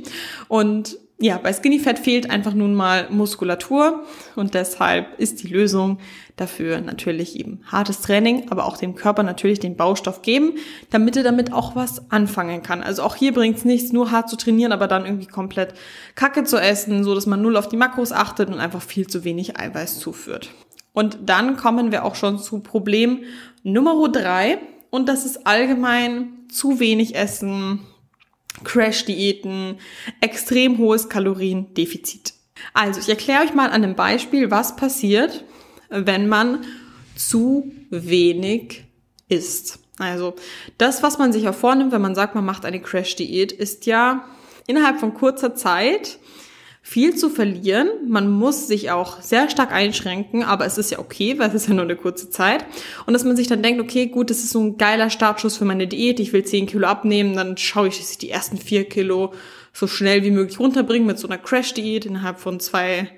Und 0.48 0.98
ja, 1.20 1.40
bei 1.40 1.52
Skinny 1.52 1.80
Fat 1.80 1.98
fehlt 1.98 2.30
einfach 2.30 2.54
nun 2.54 2.76
mal 2.76 3.08
Muskulatur 3.10 4.04
und 4.36 4.54
deshalb 4.54 5.20
ist 5.20 5.42
die 5.42 5.48
Lösung 5.48 5.98
dafür 6.36 6.80
natürlich 6.80 7.40
eben 7.40 7.62
hartes 7.66 8.02
Training, 8.02 8.52
aber 8.52 8.66
auch 8.66 8.78
dem 8.78 8.94
Körper 8.94 9.24
natürlich 9.24 9.60
den 9.60 9.76
Baustoff 9.76 10.22
geben, 10.22 10.54
damit 10.92 11.18
er 11.18 11.24
damit 11.24 11.52
auch 11.52 11.76
was 11.76 12.12
anfangen 12.12 12.62
kann. 12.62 12.84
Also 12.84 13.02
auch 13.02 13.16
hier 13.16 13.34
bringt 13.34 13.58
es 13.58 13.66
nichts, 13.66 13.92
nur 13.92 14.12
hart 14.12 14.30
zu 14.30 14.38
trainieren, 14.38 14.72
aber 14.72 14.88
dann 14.88 15.06
irgendwie 15.06 15.26
komplett 15.26 15.74
Kacke 16.14 16.44
zu 16.44 16.58
essen, 16.58 17.04
so 17.04 17.16
dass 17.16 17.26
man 17.26 17.42
null 17.42 17.58
auf 17.58 17.68
die 17.68 17.78
Makros 17.78 18.12
achtet 18.12 18.50
und 18.50 18.60
einfach 18.60 18.84
viel 18.84 19.08
zu 19.08 19.24
wenig 19.24 19.60
Eiweiß 19.60 20.00
zuführt. 20.00 20.52
Und 20.94 21.18
dann 21.26 21.58
kommen 21.58 21.92
wir 21.92 22.06
auch 22.06 22.16
schon 22.16 22.38
zu 22.38 22.60
Problem 22.60 23.24
Nummer 23.64 24.08
drei 24.10 24.60
und 24.92 25.10
das 25.10 25.26
ist 25.26 25.48
allgemein 25.48 26.46
zu 26.48 26.80
wenig 26.80 27.16
Essen, 27.16 27.82
Crash-Diäten, 28.64 29.80
extrem 30.22 30.78
hohes 30.78 31.10
Kaloriendefizit. 31.10 32.34
Also, 32.74 33.00
ich 33.00 33.10
erkläre 33.10 33.44
euch 33.44 33.54
mal 33.54 33.68
an 33.68 33.84
einem 33.84 33.96
Beispiel, 33.96 34.52
was 34.52 34.76
passiert, 34.76 35.44
wenn 35.90 36.28
man 36.28 36.66
zu 37.16 37.72
wenig 37.90 38.86
isst. 39.28 39.80
Also, 40.00 40.36
das, 40.78 41.04
was 41.04 41.18
man 41.18 41.34
sich 41.34 41.44
ja 41.44 41.54
vornimmt, 41.54 41.92
wenn 41.92 42.02
man 42.02 42.16
sagt, 42.16 42.36
man 42.36 42.46
macht 42.46 42.66
eine 42.66 42.82
Crash-Diät, 42.82 43.52
ist 43.52 43.86
ja 43.86 44.26
innerhalb 44.68 45.00
von 45.00 45.14
kurzer 45.14 45.56
Zeit 45.56 46.20
viel 46.90 47.18
zu 47.18 47.30
verlieren. 47.30 47.90
Man 48.08 48.32
muss 48.32 48.66
sich 48.68 48.92
auch 48.92 49.22
sehr 49.22 49.50
stark 49.50 49.74
einschränken, 49.74 50.44
aber 50.44 50.66
es 50.66 50.78
ist 50.78 50.90
ja 50.90 51.00
okay, 51.00 51.38
weil 51.38 51.50
es 51.50 51.54
ist 51.54 51.68
ja 51.68 51.74
nur 51.74 51.84
eine 51.84 51.98
kurze 51.98 52.30
Zeit. 52.30 52.64
Und 53.06 53.12
dass 53.12 53.26
man 53.26 53.36
sich 53.36 53.48
dann 53.48 53.62
denkt, 53.62 53.82
okay, 53.82 54.06
gut, 54.06 54.30
das 54.30 54.38
ist 54.38 54.52
so 54.52 54.62
ein 54.62 54.78
geiler 54.78 55.10
Startschuss 55.10 55.58
für 55.58 55.66
meine 55.66 55.88
Diät, 55.88 56.22
ich 56.22 56.32
will 56.32 56.46
10 56.46 56.66
Kilo 56.66 56.88
abnehmen, 56.88 57.36
dann 57.36 57.58
schaue 57.58 57.90
ich, 57.90 57.98
dass 57.98 58.12
ich 58.12 58.20
die 58.20 58.30
ersten 58.30 58.58
4 58.58 58.86
Kilo 58.86 59.34
so 59.74 59.86
schnell 59.86 60.24
wie 60.24 60.32
möglich 60.32 60.62
runterbringen 60.62 61.06
mit 61.06 61.20
so 61.20 61.28
einer 61.28 61.38
Crash-Diät 61.38 62.06
innerhalb 62.06 62.40
von 62.40 62.62
zwei, 62.62 63.10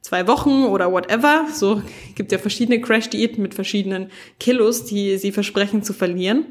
zwei 0.00 0.26
Wochen 0.26 0.64
oder 0.64 0.90
whatever. 0.90 1.48
So 1.52 1.82
gibt 2.14 2.32
ja 2.32 2.38
verschiedene 2.38 2.80
Crash-Diäten 2.80 3.42
mit 3.42 3.52
verschiedenen 3.52 4.10
Kilos, 4.40 4.86
die 4.86 5.18
sie 5.18 5.32
versprechen 5.32 5.82
zu 5.82 5.92
verlieren. 5.92 6.46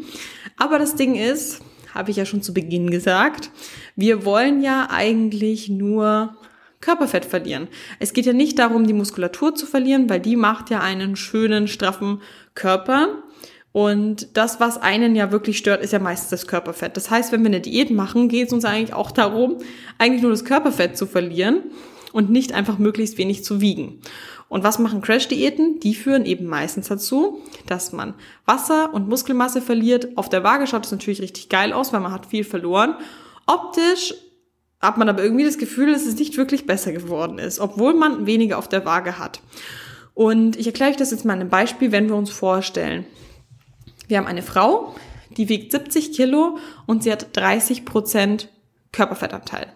Aber 0.57 0.77
das 0.77 0.93
Ding 0.93 1.15
ist, 1.15 1.59
habe 1.95 2.11
ich 2.11 2.17
ja 2.17 2.25
schon 2.27 2.43
zu 2.43 2.53
Beginn 2.53 2.91
gesagt, 2.91 3.49
wir 3.95 4.25
wollen 4.25 4.61
ja 4.61 4.89
eigentlich 4.91 5.69
nur 5.69 6.37
Körperfett 6.79 7.25
verlieren. 7.25 7.67
Es 7.99 8.13
geht 8.13 8.25
ja 8.25 8.33
nicht 8.33 8.59
darum, 8.59 8.85
die 8.85 8.93
Muskulatur 8.93 9.55
zu 9.55 9.65
verlieren, 9.65 10.09
weil 10.09 10.19
die 10.19 10.35
macht 10.35 10.69
ja 10.69 10.79
einen 10.79 11.15
schönen, 11.15 11.67
straffen 11.67 12.21
Körper. 12.55 13.23
Und 13.71 14.37
das, 14.37 14.59
was 14.59 14.81
einen 14.81 15.15
ja 15.15 15.31
wirklich 15.31 15.57
stört, 15.57 15.83
ist 15.83 15.93
ja 15.93 15.99
meistens 15.99 16.29
das 16.29 16.47
Körperfett. 16.47 16.97
Das 16.97 17.11
heißt, 17.11 17.31
wenn 17.31 17.41
wir 17.41 17.47
eine 17.47 17.61
Diät 17.61 17.91
machen, 17.91 18.27
geht 18.29 18.47
es 18.47 18.53
uns 18.53 18.65
eigentlich 18.65 18.93
auch 18.93 19.11
darum, 19.11 19.57
eigentlich 19.97 20.21
nur 20.21 20.31
das 20.31 20.45
Körperfett 20.45 20.97
zu 20.97 21.05
verlieren 21.05 21.61
und 22.11 22.29
nicht 22.29 22.53
einfach 22.53 22.79
möglichst 22.79 23.17
wenig 23.17 23.43
zu 23.43 23.61
wiegen. 23.61 24.01
Und 24.49 24.63
was 24.63 24.79
machen 24.79 25.01
Crash-Diäten? 25.01 25.79
Die 25.81 25.93
führen 25.93 26.25
eben 26.25 26.45
meistens 26.45 26.87
dazu, 26.87 27.41
dass 27.67 27.91
man 27.91 28.13
Wasser 28.45 28.93
und 28.93 29.09
Muskelmasse 29.09 29.61
verliert. 29.61 30.17
Auf 30.17 30.29
der 30.29 30.43
Waage 30.43 30.67
schaut 30.67 30.85
es 30.85 30.91
natürlich 30.91 31.21
richtig 31.21 31.49
geil 31.49 31.73
aus, 31.73 31.91
weil 31.91 31.99
man 31.99 32.13
hat 32.13 32.27
viel 32.27 32.45
verloren. 32.45 32.95
Optisch 33.45 34.13
hat 34.79 34.97
man 34.97 35.09
aber 35.09 35.23
irgendwie 35.23 35.45
das 35.45 35.57
Gefühl, 35.57 35.91
dass 35.91 36.05
es 36.05 36.17
nicht 36.17 36.37
wirklich 36.37 36.65
besser 36.65 36.91
geworden 36.91 37.39
ist, 37.39 37.59
obwohl 37.59 37.93
man 37.93 38.25
weniger 38.25 38.57
auf 38.57 38.67
der 38.67 38.85
Waage 38.85 39.17
hat. 39.17 39.41
Und 40.13 40.55
ich 40.55 40.67
erkläre 40.67 40.91
euch 40.91 40.97
das 40.97 41.11
jetzt 41.11 41.25
mal 41.25 41.33
in 41.33 41.41
einem 41.41 41.49
Beispiel, 41.49 41.91
wenn 41.91 42.07
wir 42.07 42.15
uns 42.15 42.31
vorstellen. 42.31 43.05
Wir 44.07 44.17
haben 44.17 44.27
eine 44.27 44.41
Frau, 44.41 44.95
die 45.31 45.49
wiegt 45.49 45.71
70 45.71 46.13
Kilo 46.13 46.57
und 46.85 47.03
sie 47.03 47.11
hat 47.11 47.35
30 47.35 47.85
Prozent 47.85 48.49
Körperfettanteil. 48.91 49.67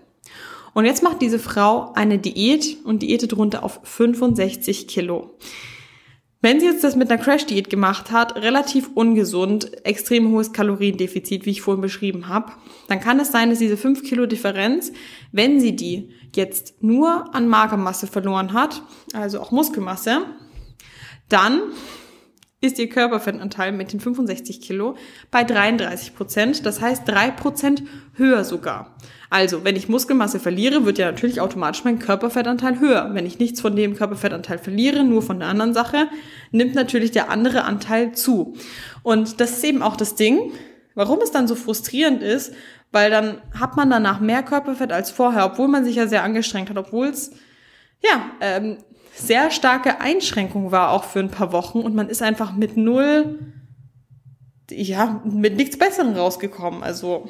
Und 0.74 0.86
jetzt 0.86 1.04
macht 1.04 1.22
diese 1.22 1.40
Frau 1.40 1.92
eine 1.94 2.18
Diät 2.18 2.78
und 2.86 3.02
diätet 3.02 3.36
runter 3.36 3.64
auf 3.64 3.82
65 3.84 4.88
Kilo. 4.88 5.38
Wenn 6.44 6.60
sie 6.60 6.66
jetzt 6.66 6.84
das 6.84 6.96
mit 6.96 7.12
einer 7.12 7.22
Crash-Diät 7.22 7.70
gemacht 7.70 8.10
hat, 8.10 8.36
relativ 8.36 8.90
ungesund, 8.96 9.86
extrem 9.86 10.32
hohes 10.32 10.54
Kaloriendefizit, 10.54 11.46
wie 11.46 11.52
ich 11.52 11.62
vorhin 11.62 11.82
beschrieben 11.82 12.28
habe, 12.28 12.52
dann 12.88 13.00
kann 13.00 13.20
es 13.20 13.32
sein, 13.32 13.52
dass 13.52 13.60
diese 13.60 13.78
5 13.78 14.02
Kilo 14.04 14.26
Differenz, 14.26 14.92
wenn 15.32 15.60
sie 15.60 15.76
die 15.76 16.10
jetzt 16.36 16.82
nur 16.82 17.36
an 17.36 17.48
Magermasse 17.48 18.08
verloren 18.08 18.54
hat, 18.54 18.82
also 19.14 19.40
auch 19.40 19.52
Muskelmasse, 19.52 20.24
dann 21.30 21.62
ist 22.62 22.78
ihr 22.78 22.90
Körperfettanteil 22.90 23.72
mit 23.72 23.92
den 23.92 24.00
65 24.00 24.62
Kilo 24.62 24.96
bei 25.32 25.44
33 25.44 26.16
Prozent, 26.16 26.66
das 26.66 26.80
heißt 26.80 27.08
drei 27.08 27.32
Prozent 27.32 27.84
höher 28.14 28.44
sogar. 28.44 28.96
Also, 29.32 29.64
wenn 29.64 29.76
ich 29.76 29.90
Muskelmasse 29.90 30.40
verliere, 30.40 30.86
wird 30.86 30.98
ja 30.98 31.10
natürlich 31.10 31.42
automatisch 31.42 31.84
mein 31.84 32.00
Körperfettanteil 32.00 32.80
höher. 32.80 33.12
Wenn 33.14 33.26
ich 33.26 33.40
nichts 33.40 33.62
von 33.62 33.76
dem 33.76 33.96
Körperfettanteil 33.96 34.60
verliere, 34.60 35.04
nur 35.04 35.22
von 35.22 35.40
der 35.40 35.48
anderen 35.48 35.74
Sache, 35.74 36.08
nimmt 36.52 36.76
natürlich 36.76 37.12
der 37.12 37.30
andere 37.30 37.64
Anteil 37.64 38.12
zu. 38.12 38.56
Und 39.04 39.40
das 39.40 39.52
ist 39.52 39.64
eben 39.64 39.82
auch 39.82 39.96
das 39.96 40.16
Ding, 40.16 40.52
warum 40.96 41.20
es 41.22 41.32
dann 41.32 41.48
so 41.48 41.56
frustrierend 41.56 42.22
ist, 42.22 42.54
weil 42.92 43.10
dann 43.10 43.42
hat 43.58 43.78
man 43.78 43.90
danach 43.90 44.20
mehr 44.20 44.44
Körperfett 44.44 44.92
als 44.92 45.12
vorher, 45.12 45.46
obwohl 45.46 45.70
man 45.70 45.86
sich 45.86 45.96
ja 45.96 46.08
sehr 46.08 46.24
angestrengt 46.24 46.70
hat, 46.70 46.78
obwohl 46.78 47.08
es 47.08 47.32
ja 48.04 48.32
ähm, 48.42 48.78
sehr 49.22 49.52
starke 49.52 50.02
Einschränkung 50.02 50.72
war 50.72 50.92
auch 50.92 51.04
für 51.04 51.20
ein 51.20 51.30
paar 51.30 51.52
Wochen 51.52 51.80
und 51.80 51.96
man 51.96 52.10
ist 52.10 52.22
einfach 52.22 52.54
mit 52.54 52.78
null 52.78 53.40
ja, 54.72 55.22
mit 55.26 55.58
nichts 55.58 55.78
Besserem 55.78 56.14
rausgekommen. 56.14 56.84
Also 56.84 57.28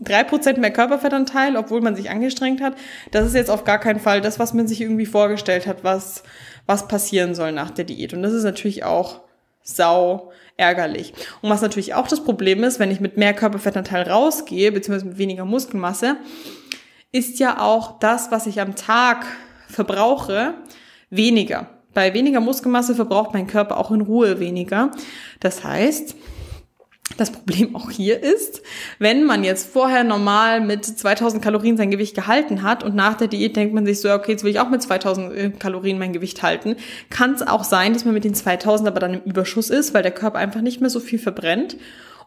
drei 0.00 0.24
Prozent 0.24 0.58
mehr 0.58 0.72
Körperfettanteil, 0.72 1.56
obwohl 1.56 1.80
man 1.80 1.96
sich 1.96 2.10
angestrengt 2.10 2.60
hat. 2.60 2.74
Das 3.10 3.26
ist 3.26 3.34
jetzt 3.34 3.50
auf 3.50 3.64
gar 3.64 3.78
keinen 3.78 4.00
Fall 4.00 4.20
das, 4.20 4.38
was 4.38 4.52
man 4.52 4.68
sich 4.68 4.80
irgendwie 4.80 5.06
vorgestellt 5.06 5.66
hat, 5.66 5.84
was, 5.84 6.22
was 6.66 6.88
passieren 6.88 7.34
soll 7.34 7.52
nach 7.52 7.70
der 7.70 7.84
Diät. 7.84 8.14
Und 8.14 8.22
das 8.22 8.32
ist 8.32 8.44
natürlich 8.44 8.84
auch 8.84 9.20
sau 9.62 10.32
ärgerlich. 10.56 11.14
Und 11.40 11.50
was 11.50 11.62
natürlich 11.62 11.94
auch 11.94 12.08
das 12.08 12.24
Problem 12.24 12.62
ist, 12.64 12.78
wenn 12.78 12.90
ich 12.90 13.00
mit 13.00 13.16
mehr 13.16 13.34
Körperfettanteil 13.34 14.08
rausgehe, 14.08 14.72
beziehungsweise 14.72 15.08
mit 15.08 15.18
weniger 15.18 15.44
Muskelmasse, 15.44 16.16
ist 17.10 17.38
ja 17.38 17.60
auch 17.60 17.98
das, 17.98 18.30
was 18.30 18.46
ich 18.46 18.60
am 18.60 18.74
Tag 18.74 19.26
verbrauche, 19.68 20.54
weniger. 21.12 21.68
Bei 21.94 22.14
weniger 22.14 22.40
Muskelmasse 22.40 22.94
verbraucht 22.94 23.34
mein 23.34 23.46
Körper 23.46 23.76
auch 23.76 23.90
in 23.90 24.00
Ruhe 24.00 24.40
weniger. 24.40 24.90
Das 25.40 25.62
heißt, 25.62 26.16
das 27.18 27.30
Problem 27.30 27.76
auch 27.76 27.90
hier 27.90 28.22
ist, 28.22 28.62
wenn 28.98 29.24
man 29.24 29.44
jetzt 29.44 29.70
vorher 29.70 30.02
normal 30.02 30.62
mit 30.62 30.84
2000 30.84 31.42
Kalorien 31.42 31.76
sein 31.76 31.90
Gewicht 31.90 32.14
gehalten 32.14 32.62
hat 32.62 32.82
und 32.82 32.94
nach 32.94 33.14
der 33.14 33.28
Diät 33.28 33.56
denkt 33.56 33.74
man 33.74 33.84
sich 33.84 34.00
so, 34.00 34.10
okay, 34.10 34.32
jetzt 34.32 34.44
will 34.44 34.50
ich 34.50 34.60
auch 34.60 34.70
mit 34.70 34.82
2000 34.82 35.32
äh, 35.36 35.50
Kalorien 35.50 35.98
mein 35.98 36.14
Gewicht 36.14 36.42
halten, 36.42 36.76
kann 37.10 37.34
es 37.34 37.46
auch 37.46 37.64
sein, 37.64 37.92
dass 37.92 38.06
man 38.06 38.14
mit 38.14 38.24
den 38.24 38.34
2000 38.34 38.88
aber 38.88 39.00
dann 39.00 39.14
im 39.14 39.22
Überschuss 39.22 39.68
ist, 39.68 39.92
weil 39.92 40.02
der 40.02 40.12
Körper 40.12 40.38
einfach 40.38 40.62
nicht 40.62 40.80
mehr 40.80 40.90
so 40.90 41.00
viel 41.00 41.18
verbrennt 41.18 41.76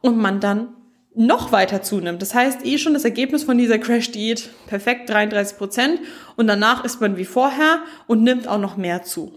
und 0.01 0.17
man 0.17 0.39
dann 0.39 0.67
noch 1.15 1.51
weiter 1.51 1.81
zunimmt. 1.81 2.21
Das 2.21 2.33
heißt, 2.33 2.65
eh 2.65 2.77
schon 2.77 2.93
das 2.93 3.05
Ergebnis 3.05 3.43
von 3.43 3.57
dieser 3.57 3.77
Crash-Diät 3.77 4.49
perfekt 4.67 5.09
33 5.09 5.57
Prozent 5.57 5.99
und 6.35 6.47
danach 6.47 6.83
ist 6.83 7.01
man 7.01 7.17
wie 7.17 7.25
vorher 7.25 7.79
und 8.07 8.23
nimmt 8.23 8.47
auch 8.47 8.59
noch 8.59 8.77
mehr 8.77 9.03
zu. 9.03 9.33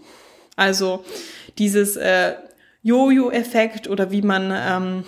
Also 0.55 1.05
dieses 1.57 1.95
äh, 1.95 2.33
Jojo-Effekt 2.83 3.89
oder 3.89 4.11
wie 4.11 4.21
man 4.21 4.51
ähm, 4.53 5.03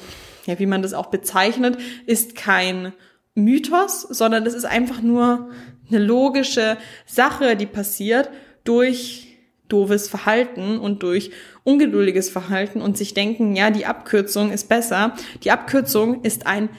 ja, 0.46 0.60
wie 0.60 0.66
man 0.66 0.82
das 0.82 0.94
auch 0.94 1.08
bezeichnet, 1.08 1.78
ist 2.06 2.36
kein 2.36 2.94
Mythos, 3.36 4.02
sondern 4.02 4.46
es 4.46 4.54
ist 4.54 4.66
einfach 4.66 5.02
nur 5.02 5.50
eine 5.90 6.00
logische 6.00 6.78
Sache, 7.06 7.56
die 7.56 7.66
passiert 7.66 8.30
durch 8.64 9.31
doofes 9.72 10.10
Verhalten 10.10 10.80
und 10.80 11.04
durch 11.04 11.32
ungeduldiges 11.64 12.30
Verhalten 12.30 12.82
und 12.82 12.98
sich 12.98 13.14
denken, 13.14 13.56
ja, 13.56 13.70
die 13.70 13.86
Abkürzung 13.86 14.52
ist 14.52 14.70
besser. 14.70 15.14
Die 15.44 15.52
Abkürzung 15.52 16.24
ist 16.24 16.48
ein 16.48 16.70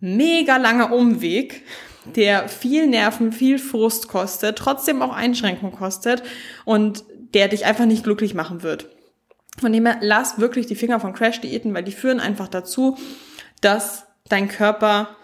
mega 0.00 0.56
langer 0.56 0.92
Umweg, 0.92 1.62
der 2.04 2.48
viel 2.48 2.86
Nerven, 2.86 3.32
viel 3.32 3.58
Frust 3.58 4.08
kostet, 4.08 4.58
trotzdem 4.58 5.02
auch 5.02 5.14
Einschränkung 5.14 5.72
kostet 5.72 6.22
und 6.64 7.04
der 7.34 7.48
dich 7.48 7.64
einfach 7.64 7.86
nicht 7.86 8.04
glücklich 8.04 8.34
machen 8.34 8.62
wird. 8.62 8.88
Von 9.58 9.72
dem 9.72 9.86
her, 9.86 9.98
lass 10.00 10.38
wirklich 10.38 10.66
die 10.66 10.74
Finger 10.74 10.98
von 10.98 11.12
Crash-Diäten, 11.12 11.74
weil 11.74 11.84
die 11.84 11.92
führen 11.92 12.20
einfach 12.20 12.48
dazu, 12.48 12.96
dass 13.60 14.06
dein 14.28 14.48
Körper 14.48 15.16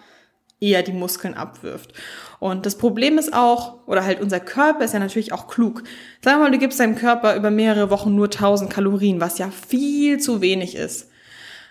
eher 0.60 0.82
die 0.82 0.92
Muskeln 0.92 1.34
abwirft. 1.34 1.92
Und 2.40 2.66
das 2.66 2.76
Problem 2.76 3.18
ist 3.18 3.32
auch, 3.32 3.86
oder 3.86 4.04
halt 4.04 4.20
unser 4.20 4.40
Körper 4.40 4.84
ist 4.84 4.94
ja 4.94 5.00
natürlich 5.00 5.32
auch 5.32 5.48
klug. 5.48 5.82
Sag 6.22 6.38
mal, 6.38 6.50
du 6.50 6.58
gibst 6.58 6.80
deinem 6.80 6.96
Körper 6.96 7.36
über 7.36 7.50
mehrere 7.50 7.90
Wochen 7.90 8.14
nur 8.14 8.26
1000 8.26 8.70
Kalorien, 8.70 9.20
was 9.20 9.38
ja 9.38 9.50
viel 9.50 10.18
zu 10.18 10.40
wenig 10.40 10.74
ist. 10.74 11.10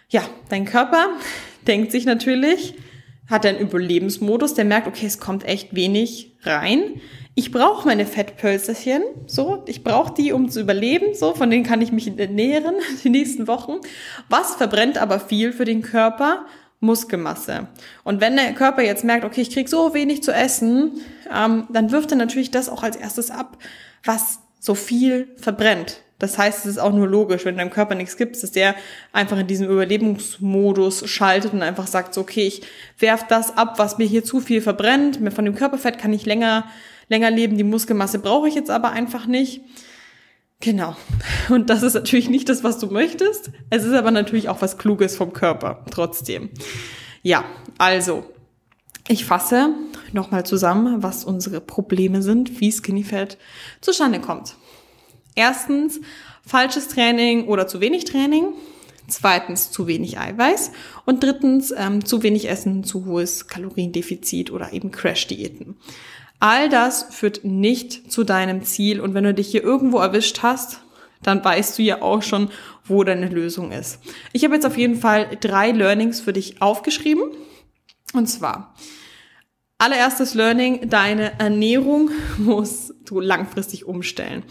Ja, 0.09 0.23
dein 0.49 0.65
Körper 0.65 1.07
denkt 1.67 1.91
sich 1.91 2.05
natürlich, 2.05 2.75
hat 3.29 3.45
einen 3.45 3.59
Überlebensmodus, 3.59 4.53
der 4.53 4.65
merkt, 4.65 4.87
okay, 4.87 5.05
es 5.05 5.19
kommt 5.19 5.45
echt 5.45 5.75
wenig 5.75 6.35
rein 6.43 7.01
ich 7.37 7.51
brauche 7.51 7.87
meine 7.87 8.07
Fettpölzerchen, 8.07 9.03
so, 9.27 9.63
ich 9.67 9.83
brauche 9.83 10.11
die, 10.11 10.31
um 10.31 10.49
zu 10.49 10.59
überleben, 10.59 11.13
so, 11.13 11.35
von 11.35 11.51
denen 11.51 11.63
kann 11.63 11.83
ich 11.83 11.91
mich 11.91 12.17
ernähren 12.17 12.73
die 13.03 13.11
nächsten 13.11 13.47
Wochen. 13.47 13.73
Was 14.27 14.55
verbrennt 14.55 14.97
aber 14.97 15.19
viel 15.19 15.53
für 15.53 15.63
den 15.63 15.83
Körper? 15.83 16.47
Muskelmasse. 16.79 17.67
Und 18.03 18.21
wenn 18.21 18.35
der 18.35 18.53
Körper 18.53 18.83
jetzt 18.83 19.03
merkt, 19.03 19.25
okay, 19.25 19.41
ich 19.41 19.51
krieg 19.51 19.67
so 19.67 19.93
wenig 19.93 20.23
zu 20.23 20.31
essen, 20.31 21.01
ähm, 21.33 21.67
dann 21.71 21.91
wirft 21.91 22.11
er 22.11 22.17
natürlich 22.17 22.51
das 22.51 22.69
auch 22.69 22.83
als 22.83 22.95
erstes 22.95 23.31
ab, 23.31 23.57
was 24.03 24.39
so 24.59 24.75
viel 24.75 25.27
verbrennt. 25.37 26.01
Das 26.19 26.37
heißt, 26.37 26.59
es 26.59 26.71
ist 26.71 26.77
auch 26.79 26.93
nur 26.93 27.07
logisch, 27.07 27.45
wenn 27.45 27.57
deinem 27.57 27.69
Körper 27.69 27.93
nichts 27.93 28.17
gibt, 28.17 28.41
dass 28.41 28.51
der 28.51 28.75
einfach 29.13 29.37
in 29.37 29.47
diesem 29.47 29.69
Überlebensmodus 29.69 31.07
schaltet 31.07 31.53
und 31.53 31.61
einfach 31.61 31.85
sagt, 31.85 32.13
so, 32.13 32.21
okay, 32.21 32.47
ich 32.47 32.63
werf 32.97 33.27
das 33.27 33.55
ab, 33.55 33.75
was 33.77 33.99
mir 33.99 34.07
hier 34.07 34.23
zu 34.23 34.39
viel 34.39 34.61
verbrennt. 34.61 35.19
Von 35.33 35.45
dem 35.45 35.53
Körperfett 35.53 35.99
kann 35.99 36.13
ich 36.13 36.25
länger 36.25 36.65
länger 37.09 37.31
leben. 37.31 37.57
Die 37.57 37.63
Muskelmasse 37.63 38.19
brauche 38.19 38.47
ich 38.47 38.55
jetzt 38.55 38.69
aber 38.69 38.91
einfach 38.91 39.27
nicht. 39.27 39.61
Genau. 40.59 40.95
Und 41.49 41.69
das 41.69 41.83
ist 41.83 41.93
natürlich 41.93 42.29
nicht 42.29 42.49
das, 42.49 42.63
was 42.63 42.79
du 42.79 42.87
möchtest. 42.87 43.51
Es 43.69 43.83
ist 43.83 43.93
aber 43.93 44.11
natürlich 44.11 44.49
auch 44.49 44.61
was 44.61 44.77
Kluges 44.77 45.15
vom 45.15 45.33
Körper 45.33 45.85
trotzdem. 45.91 46.49
Ja, 47.21 47.45
also, 47.77 48.23
ich 49.07 49.25
fasse 49.25 49.69
nochmal 50.13 50.45
zusammen, 50.45 51.03
was 51.03 51.23
unsere 51.23 51.61
Probleme 51.61 52.21
sind, 52.21 52.59
wie 52.59 52.71
Skinny 52.71 53.03
Fat 53.03 53.37
zustande 53.81 54.19
kommt. 54.19 54.55
Erstens, 55.35 56.01
falsches 56.45 56.87
Training 56.87 57.47
oder 57.47 57.67
zu 57.67 57.79
wenig 57.79 58.05
Training. 58.05 58.53
Zweitens, 59.07 59.71
zu 59.71 59.87
wenig 59.87 60.19
Eiweiß. 60.19 60.71
Und 61.05 61.23
drittens, 61.23 61.73
ähm, 61.77 62.03
zu 62.03 62.23
wenig 62.23 62.49
Essen, 62.49 62.83
zu 62.83 63.05
hohes 63.05 63.47
Kaloriendefizit 63.47 64.51
oder 64.51 64.73
eben 64.73 64.91
Crash-Diäten. 64.91 65.77
All 66.39 66.69
das 66.69 67.07
führt 67.11 67.43
nicht 67.43 68.11
zu 68.11 68.23
deinem 68.23 68.63
Ziel 68.63 69.01
und 69.01 69.13
wenn 69.13 69.23
du 69.23 69.33
dich 69.33 69.49
hier 69.49 69.63
irgendwo 69.63 69.97
erwischt 69.99 70.39
hast, 70.43 70.81
dann 71.23 71.43
weißt 71.43 71.77
du 71.79 71.83
ja 71.83 72.01
auch 72.01 72.21
schon, 72.21 72.49
wo 72.85 73.03
deine 73.03 73.27
Lösung 73.27 73.71
ist. 73.71 73.99
Ich 74.33 74.43
habe 74.43 74.53
jetzt 74.53 74.65
auf 74.65 74.77
jeden 74.77 74.95
Fall 74.95 75.37
drei 75.41 75.71
Learnings 75.71 76.19
für 76.19 76.33
dich 76.33 76.61
aufgeschrieben. 76.61 77.23
Und 78.13 78.27
zwar, 78.27 78.75
Allererstes 79.79 80.33
Learning, 80.33 80.89
deine 80.89 81.39
Ernährung 81.39 82.09
muss 82.39 82.95
du 83.05 83.19
langfristig 83.19 83.85
umstellen. 83.85 84.41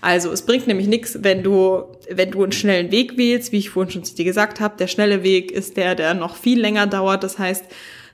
Also 0.00 0.32
es 0.32 0.42
bringt 0.42 0.66
nämlich 0.66 0.88
nichts, 0.88 1.18
wenn 1.22 1.44
du, 1.44 1.84
wenn 2.10 2.32
du 2.32 2.42
einen 2.42 2.50
schnellen 2.50 2.90
Weg 2.90 3.16
wählst, 3.16 3.52
wie 3.52 3.58
ich 3.58 3.70
vorhin 3.70 3.92
schon 3.92 4.04
zu 4.04 4.16
dir 4.16 4.24
gesagt 4.24 4.58
habe. 4.58 4.76
Der 4.76 4.88
schnelle 4.88 5.22
Weg 5.22 5.52
ist 5.52 5.76
der, 5.76 5.94
der 5.94 6.14
noch 6.14 6.34
viel 6.34 6.60
länger 6.60 6.88
dauert. 6.88 7.22
Das 7.22 7.38
heißt, 7.38 7.64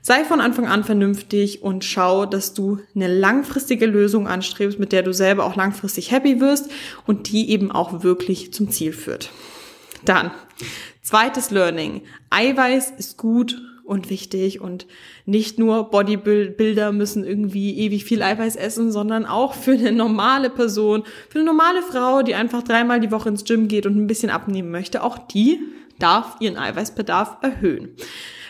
sei 0.01 0.23
von 0.23 0.41
Anfang 0.41 0.67
an 0.67 0.83
vernünftig 0.83 1.61
und 1.61 1.83
schau, 1.83 2.25
dass 2.25 2.53
du 2.53 2.79
eine 2.95 3.07
langfristige 3.07 3.85
Lösung 3.85 4.27
anstrebst, 4.27 4.79
mit 4.79 4.91
der 4.91 5.03
du 5.03 5.13
selber 5.13 5.45
auch 5.45 5.55
langfristig 5.55 6.11
happy 6.11 6.39
wirst 6.39 6.69
und 7.05 7.31
die 7.31 7.49
eben 7.49 7.71
auch 7.71 8.03
wirklich 8.03 8.53
zum 8.53 8.69
Ziel 8.69 8.93
führt. 8.93 9.31
Dann, 10.05 10.31
zweites 11.01 11.51
Learning. 11.51 12.01
Eiweiß 12.29 12.91
ist 12.97 13.17
gut 13.17 13.61
und 13.89 14.11
wichtig 14.11 14.61
und 14.61 14.85
nicht 15.25 15.57
nur 15.57 15.89
Bodybuilder 15.89 16.91
müssen 16.91 17.25
irgendwie 17.25 17.75
ewig 17.79 18.05
viel 18.05 18.21
Eiweiß 18.21 18.55
essen, 18.55 18.91
sondern 18.91 19.25
auch 19.25 19.55
für 19.55 19.71
eine 19.71 19.91
normale 19.91 20.51
Person, 20.51 21.03
für 21.27 21.39
eine 21.39 21.45
normale 21.47 21.81
Frau, 21.81 22.21
die 22.21 22.35
einfach 22.35 22.61
dreimal 22.61 22.99
die 22.99 23.11
Woche 23.11 23.29
ins 23.29 23.45
Gym 23.45 23.67
geht 23.67 23.87
und 23.87 23.97
ein 23.97 24.05
bisschen 24.05 24.29
abnehmen 24.29 24.69
möchte, 24.69 25.03
auch 25.03 25.17
die 25.17 25.59
darf 25.97 26.35
ihren 26.39 26.57
Eiweißbedarf 26.57 27.37
erhöhen. 27.41 27.95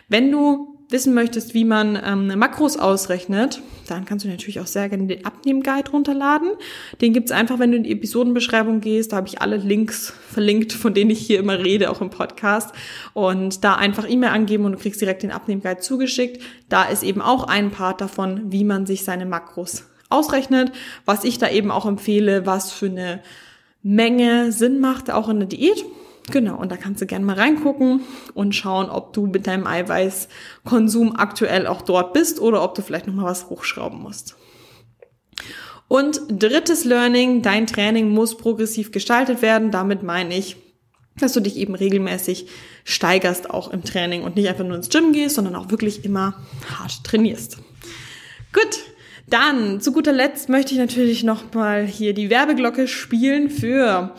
Wenn 0.09 0.29
du 0.29 0.78
wissen 0.89 1.13
möchtest, 1.13 1.53
wie 1.53 1.65
man 1.65 1.99
ähm, 2.03 2.39
Makros 2.39 2.77
ausrechnet, 2.77 3.61
dann 3.87 4.05
kannst 4.05 4.25
du 4.25 4.29
natürlich 4.29 4.59
auch 4.59 4.67
sehr 4.67 4.89
gerne 4.89 5.05
den 5.05 5.23
Abnehmen-Guide 5.23 5.91
runterladen. 5.91 6.51
Den 6.99 7.13
gibt's 7.13 7.31
einfach, 7.31 7.59
wenn 7.59 7.71
du 7.71 7.77
in 7.77 7.83
die 7.83 7.91
Episodenbeschreibung 7.91 8.81
gehst. 8.81 9.11
Da 9.11 9.17
habe 9.17 9.27
ich 9.27 9.41
alle 9.41 9.57
Links 9.57 10.13
verlinkt, 10.27 10.73
von 10.73 10.93
denen 10.93 11.11
ich 11.11 11.19
hier 11.19 11.39
immer 11.39 11.59
rede, 11.59 11.91
auch 11.91 12.01
im 12.01 12.09
Podcast. 12.09 12.71
Und 13.13 13.63
da 13.63 13.75
einfach 13.75 14.09
E-Mail 14.09 14.31
angeben 14.31 14.65
und 14.65 14.73
du 14.73 14.77
kriegst 14.79 14.99
direkt 14.99 15.23
den 15.23 15.31
Abnehmen-Guide 15.31 15.79
zugeschickt. 15.79 16.41
Da 16.69 16.83
ist 16.85 17.03
eben 17.03 17.21
auch 17.21 17.43
ein 17.43 17.69
Part 17.69 18.01
davon, 18.01 18.51
wie 18.51 18.63
man 18.63 18.85
sich 18.87 19.03
seine 19.03 19.27
Makros 19.27 19.85
ausrechnet. 20.09 20.71
Was 21.05 21.23
ich 21.23 21.37
da 21.37 21.49
eben 21.49 21.69
auch 21.69 21.85
empfehle, 21.85 22.47
was 22.47 22.71
für 22.71 22.87
eine 22.87 23.21
Menge 23.83 24.51
Sinn 24.51 24.79
macht, 24.79 25.11
auch 25.11 25.29
in 25.29 25.39
der 25.39 25.47
Diät. 25.47 25.85
Genau, 26.31 26.57
und 26.57 26.71
da 26.71 26.77
kannst 26.77 27.01
du 27.01 27.05
gerne 27.05 27.25
mal 27.25 27.35
reingucken 27.35 28.01
und 28.33 28.53
schauen, 28.53 28.89
ob 28.89 29.13
du 29.13 29.27
mit 29.27 29.47
deinem 29.47 29.65
Eiweißkonsum 29.65 31.15
aktuell 31.15 31.67
auch 31.67 31.81
dort 31.81 32.13
bist 32.13 32.39
oder 32.39 32.63
ob 32.63 32.75
du 32.75 32.81
vielleicht 32.81 33.07
nochmal 33.07 33.25
was 33.25 33.49
hochschrauben 33.49 33.99
musst. 33.99 34.35
Und 35.87 36.21
drittes 36.29 36.85
Learning, 36.85 37.41
dein 37.41 37.65
Training 37.65 38.09
muss 38.09 38.37
progressiv 38.37 38.91
gestaltet 38.91 39.41
werden. 39.41 39.71
Damit 39.71 40.03
meine 40.03 40.37
ich, 40.37 40.55
dass 41.17 41.33
du 41.33 41.39
dich 41.39 41.57
eben 41.57 41.73
regelmäßig 41.73 42.47
steigerst 42.83 43.49
auch 43.49 43.73
im 43.73 43.83
Training 43.83 44.23
und 44.23 44.35
nicht 44.35 44.47
einfach 44.47 44.63
nur 44.63 44.75
ins 44.75 44.89
Gym 44.89 45.13
gehst, 45.13 45.35
sondern 45.35 45.55
auch 45.55 45.71
wirklich 45.71 46.05
immer 46.05 46.35
hart 46.77 47.03
trainierst. 47.03 47.57
Gut, 48.53 48.79
dann 49.29 49.79
zu 49.79 49.91
guter 49.91 50.11
Letzt 50.11 50.49
möchte 50.49 50.73
ich 50.73 50.79
natürlich 50.79 51.23
nochmal 51.23 51.85
hier 51.85 52.13
die 52.13 52.29
Werbeglocke 52.29 52.87
spielen 52.87 53.49
für 53.49 54.15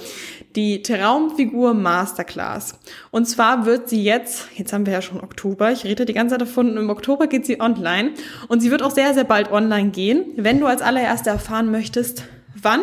die 0.56 0.82
Traumfigur 0.82 1.74
Masterclass. 1.74 2.78
Und 3.10 3.26
zwar 3.26 3.66
wird 3.66 3.88
sie 3.88 4.02
jetzt, 4.02 4.48
jetzt 4.56 4.72
haben 4.72 4.86
wir 4.86 4.92
ja 4.92 5.02
schon 5.02 5.20
Oktober, 5.20 5.70
ich 5.70 5.84
rede 5.84 6.04
die 6.04 6.12
ganze 6.12 6.34
Zeit 6.34 6.42
davon, 6.42 6.76
im 6.76 6.90
Oktober 6.90 7.26
geht 7.26 7.46
sie 7.46 7.60
online 7.60 8.12
und 8.48 8.60
sie 8.60 8.70
wird 8.70 8.82
auch 8.82 8.90
sehr, 8.90 9.14
sehr 9.14 9.24
bald 9.24 9.52
online 9.52 9.90
gehen. 9.90 10.24
Wenn 10.36 10.60
du 10.60 10.66
als 10.66 10.82
allererste 10.82 11.30
erfahren 11.30 11.70
möchtest, 11.70 12.24
wann 12.60 12.80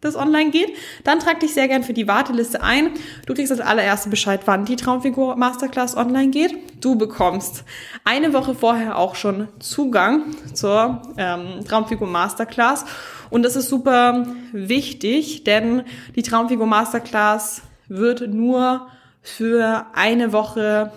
das 0.00 0.16
online 0.16 0.50
geht, 0.50 0.72
dann 1.04 1.20
trag 1.20 1.40
dich 1.40 1.54
sehr 1.54 1.68
gern 1.68 1.82
für 1.82 1.92
die 1.92 2.08
Warteliste 2.08 2.62
ein. 2.62 2.90
Du 3.26 3.34
kriegst 3.34 3.52
als 3.52 3.60
allererste 3.60 4.08
Bescheid, 4.08 4.40
wann 4.46 4.64
die 4.64 4.76
Traumfigur 4.76 5.36
Masterclass 5.36 5.96
online 5.96 6.30
geht. 6.30 6.54
Du 6.82 6.96
bekommst 6.96 7.64
eine 8.04 8.32
Woche 8.32 8.54
vorher 8.54 8.98
auch 8.98 9.14
schon 9.14 9.48
Zugang 9.58 10.34
zur 10.54 11.02
ähm, 11.16 11.64
Traumfigur 11.66 12.08
Masterclass 12.08 12.84
und 13.30 13.42
das 13.42 13.56
ist 13.56 13.68
super 13.68 14.26
wichtig, 14.52 15.44
denn 15.44 15.84
die 16.16 16.22
Traumfigur 16.22 16.66
Masterclass 16.66 17.62
wird 17.88 18.32
nur 18.32 18.88
für 19.22 19.86
eine 19.94 20.32
Woche 20.32 20.92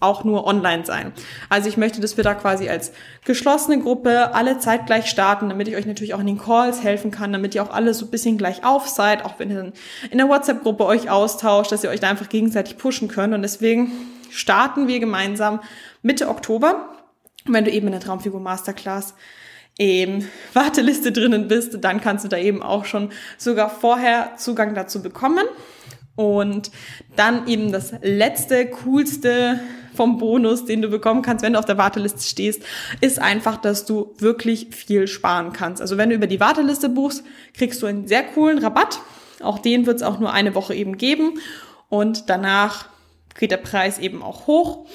auch 0.00 0.24
nur 0.24 0.46
online 0.46 0.84
sein. 0.84 1.12
Also 1.48 1.68
ich 1.68 1.76
möchte, 1.76 2.00
dass 2.00 2.16
wir 2.16 2.24
da 2.24 2.34
quasi 2.34 2.68
als 2.68 2.92
geschlossene 3.24 3.80
Gruppe 3.80 4.34
alle 4.34 4.58
zeitgleich 4.58 5.06
starten, 5.06 5.48
damit 5.50 5.68
ich 5.68 5.76
euch 5.76 5.86
natürlich 5.86 6.14
auch 6.14 6.20
in 6.20 6.26
den 6.26 6.38
Calls 6.38 6.82
helfen 6.82 7.10
kann, 7.10 7.32
damit 7.32 7.54
ihr 7.54 7.62
auch 7.62 7.70
alle 7.70 7.94
so 7.94 8.06
ein 8.06 8.10
bisschen 8.10 8.38
gleich 8.38 8.64
auf 8.64 8.88
seid, 8.88 9.24
auch 9.24 9.38
wenn 9.38 9.50
ihr 9.50 9.72
in 10.10 10.18
der 10.18 10.28
WhatsApp-Gruppe 10.28 10.84
euch 10.86 11.10
austauscht, 11.10 11.70
dass 11.70 11.84
ihr 11.84 11.90
euch 11.90 12.00
da 12.00 12.08
einfach 12.08 12.28
gegenseitig 12.28 12.78
pushen 12.78 13.08
könnt. 13.08 13.34
Und 13.34 13.42
deswegen 13.42 13.92
starten 14.30 14.88
wir 14.88 15.00
gemeinsam 15.00 15.60
Mitte 16.02 16.28
Oktober. 16.28 16.88
Und 17.46 17.54
wenn 17.54 17.64
du 17.64 17.70
eben 17.70 17.86
in 17.86 17.92
der 17.92 18.00
Traumfigur 18.00 18.40
Masterclass 18.40 19.14
eben 19.78 20.28
Warteliste 20.52 21.12
drinnen 21.12 21.48
bist, 21.48 21.78
dann 21.82 22.00
kannst 22.00 22.24
du 22.24 22.28
da 22.28 22.36
eben 22.36 22.62
auch 22.62 22.84
schon 22.84 23.10
sogar 23.38 23.70
vorher 23.70 24.36
Zugang 24.36 24.74
dazu 24.74 25.02
bekommen. 25.02 25.44
Und 26.16 26.70
dann 27.16 27.46
eben 27.48 27.72
das 27.72 27.92
letzte, 28.02 28.66
coolste 28.66 29.60
vom 29.94 30.18
Bonus, 30.18 30.64
den 30.64 30.82
du 30.82 30.88
bekommen 30.88 31.22
kannst, 31.22 31.44
wenn 31.44 31.54
du 31.54 31.58
auf 31.58 31.64
der 31.64 31.78
Warteliste 31.78 32.22
stehst, 32.22 32.62
ist 33.00 33.18
einfach, 33.18 33.56
dass 33.56 33.84
du 33.84 34.14
wirklich 34.18 34.68
viel 34.70 35.06
sparen 35.06 35.52
kannst. 35.52 35.82
Also 35.82 35.96
wenn 35.96 36.10
du 36.10 36.14
über 36.14 36.26
die 36.26 36.40
Warteliste 36.40 36.88
buchst, 36.88 37.24
kriegst 37.54 37.82
du 37.82 37.86
einen 37.86 38.06
sehr 38.06 38.22
coolen 38.22 38.58
Rabatt. 38.58 39.00
Auch 39.42 39.58
den 39.58 39.86
wird 39.86 39.96
es 39.96 40.02
auch 40.02 40.18
nur 40.18 40.32
eine 40.32 40.54
Woche 40.54 40.74
eben 40.74 40.96
geben. 40.98 41.40
Und 41.88 42.28
danach 42.28 42.86
geht 43.38 43.50
der 43.50 43.56
Preis 43.56 43.98
eben 43.98 44.22
auch 44.22 44.46
hoch. 44.46 44.86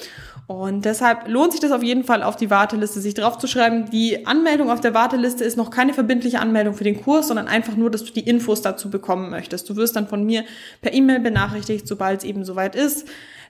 Und 0.47 0.86
deshalb 0.86 1.27
lohnt 1.27 1.53
sich 1.53 1.62
das 1.62 1.71
auf 1.71 1.81
jeden 1.81 2.03
Fall 2.03 2.21
auf 2.21 2.36
die 2.36 2.51
Warteliste, 2.51 2.99
sich 2.99 3.15
draufzuschreiben. 3.15 3.89
Die 3.89 4.27
Anmeldung 4.27 4.69
auf 4.69 4.79
der 4.79 4.93
Warteliste 4.93 5.43
ist 5.43 5.58
noch 5.58 5.71
keine 5.71 5.93
verbindliche 5.93 6.39
Anmeldung 6.39 6.75
für 6.75 6.84
den 6.84 7.01
Kurs, 7.01 7.27
sondern 7.27 7.47
einfach 7.47 7.75
nur, 7.75 7.89
dass 7.89 8.03
du 8.03 8.13
die 8.13 8.27
Infos 8.27 8.62
dazu 8.62 8.91
bekommen 8.91 9.31
möchtest. 9.31 9.67
Du 9.69 9.75
wirst 9.75 9.95
dann 9.95 10.08
von 10.08 10.23
mir 10.23 10.43
per 10.81 10.93
E-Mail 10.93 11.19
benachrichtigt, 11.19 11.88
sobald 11.88 12.19
es 12.19 12.25
eben 12.25 12.45
soweit 12.45 12.75
ist. 12.75 13.08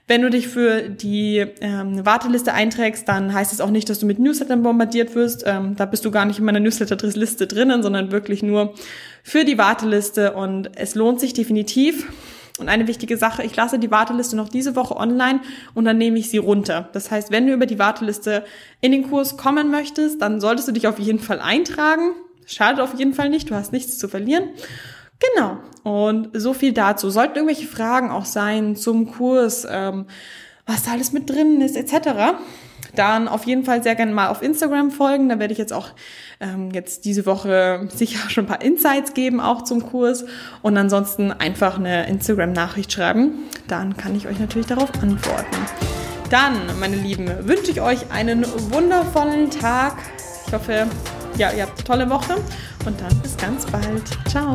Wenn 0.08 0.22
du 0.22 0.30
dich 0.30 0.46
für 0.46 0.88
die 0.88 1.44
ähm, 1.60 2.06
Warteliste 2.06 2.54
einträgst, 2.54 3.08
dann 3.08 3.34
heißt 3.34 3.52
es 3.52 3.60
auch 3.60 3.70
nicht, 3.70 3.90
dass 3.90 3.98
du 3.98 4.06
mit 4.06 4.20
Newslettern 4.20 4.62
bombardiert 4.62 5.14
wirst. 5.16 5.42
Ähm, 5.44 5.74
da 5.76 5.84
bist 5.84 6.04
du 6.04 6.12
gar 6.12 6.24
nicht 6.24 6.38
in 6.38 6.44
meiner 6.44 6.60
Newsletter-Liste 6.60 7.48
drinnen, 7.48 7.82
sondern 7.82 8.12
wirklich 8.12 8.42
nur 8.42 8.72
für 9.24 9.44
die 9.44 9.58
Warteliste. 9.58 10.32
Und 10.32 10.70
es 10.76 10.94
lohnt 10.94 11.18
sich 11.18 11.34
definitiv. 11.34 12.06
Und 12.58 12.70
eine 12.70 12.86
wichtige 12.86 13.18
Sache, 13.18 13.42
ich 13.42 13.54
lasse 13.54 13.78
die 13.78 13.90
Warteliste 13.90 14.34
noch 14.34 14.48
diese 14.48 14.76
Woche 14.76 14.96
online 14.96 15.40
und 15.74 15.84
dann 15.84 15.98
nehme 15.98 16.18
ich 16.18 16.30
sie 16.30 16.38
runter. 16.38 16.88
Das 16.92 17.10
heißt, 17.10 17.30
wenn 17.30 17.46
du 17.46 17.52
über 17.52 17.66
die 17.66 17.78
Warteliste 17.78 18.44
in 18.80 18.92
den 18.92 19.10
Kurs 19.10 19.36
kommen 19.36 19.70
möchtest, 19.70 20.22
dann 20.22 20.40
solltest 20.40 20.68
du 20.68 20.72
dich 20.72 20.86
auf 20.86 20.98
jeden 20.98 21.18
Fall 21.18 21.40
eintragen. 21.40 22.12
Schadet 22.46 22.80
auf 22.80 22.98
jeden 22.98 23.12
Fall 23.12 23.28
nicht, 23.28 23.50
du 23.50 23.54
hast 23.54 23.72
nichts 23.72 23.98
zu 23.98 24.08
verlieren. 24.08 24.48
Genau. 25.34 25.58
Und 25.82 26.30
so 26.32 26.54
viel 26.54 26.72
dazu. 26.72 27.10
Sollten 27.10 27.36
irgendwelche 27.36 27.66
Fragen 27.66 28.10
auch 28.10 28.24
sein 28.24 28.76
zum 28.76 29.10
Kurs, 29.10 29.66
ähm, 29.68 30.06
was 30.64 30.84
da 30.84 30.92
alles 30.92 31.12
mit 31.12 31.28
drin 31.28 31.60
ist, 31.60 31.76
etc., 31.76 32.38
dann 32.98 33.28
auf 33.28 33.44
jeden 33.44 33.64
Fall 33.64 33.82
sehr 33.82 33.94
gerne 33.94 34.12
mal 34.12 34.28
auf 34.28 34.42
Instagram 34.42 34.90
folgen. 34.90 35.28
Da 35.28 35.38
werde 35.38 35.52
ich 35.52 35.58
jetzt 35.58 35.72
auch 35.72 35.90
ähm, 36.40 36.70
jetzt 36.72 37.04
diese 37.04 37.26
Woche 37.26 37.88
sicher 37.94 38.18
schon 38.30 38.44
ein 38.44 38.48
paar 38.48 38.62
Insights 38.62 39.14
geben, 39.14 39.40
auch 39.40 39.62
zum 39.62 39.86
Kurs. 39.86 40.24
Und 40.62 40.76
ansonsten 40.76 41.32
einfach 41.32 41.78
eine 41.78 42.08
Instagram-Nachricht 42.08 42.92
schreiben. 42.92 43.44
Dann 43.68 43.96
kann 43.96 44.14
ich 44.14 44.26
euch 44.26 44.38
natürlich 44.38 44.66
darauf 44.66 44.90
antworten. 45.02 45.56
Dann, 46.30 46.54
meine 46.80 46.96
Lieben, 46.96 47.30
wünsche 47.46 47.70
ich 47.70 47.80
euch 47.80 48.10
einen 48.10 48.44
wundervollen 48.72 49.50
Tag. 49.50 49.96
Ich 50.46 50.52
hoffe, 50.52 50.86
ja, 51.36 51.52
ihr 51.52 51.62
habt 51.62 51.78
eine 51.78 51.84
tolle 51.84 52.10
Woche 52.10 52.34
und 52.84 53.00
dann 53.00 53.16
bis 53.20 53.36
ganz 53.36 53.66
bald. 53.66 54.02
Ciao. 54.28 54.54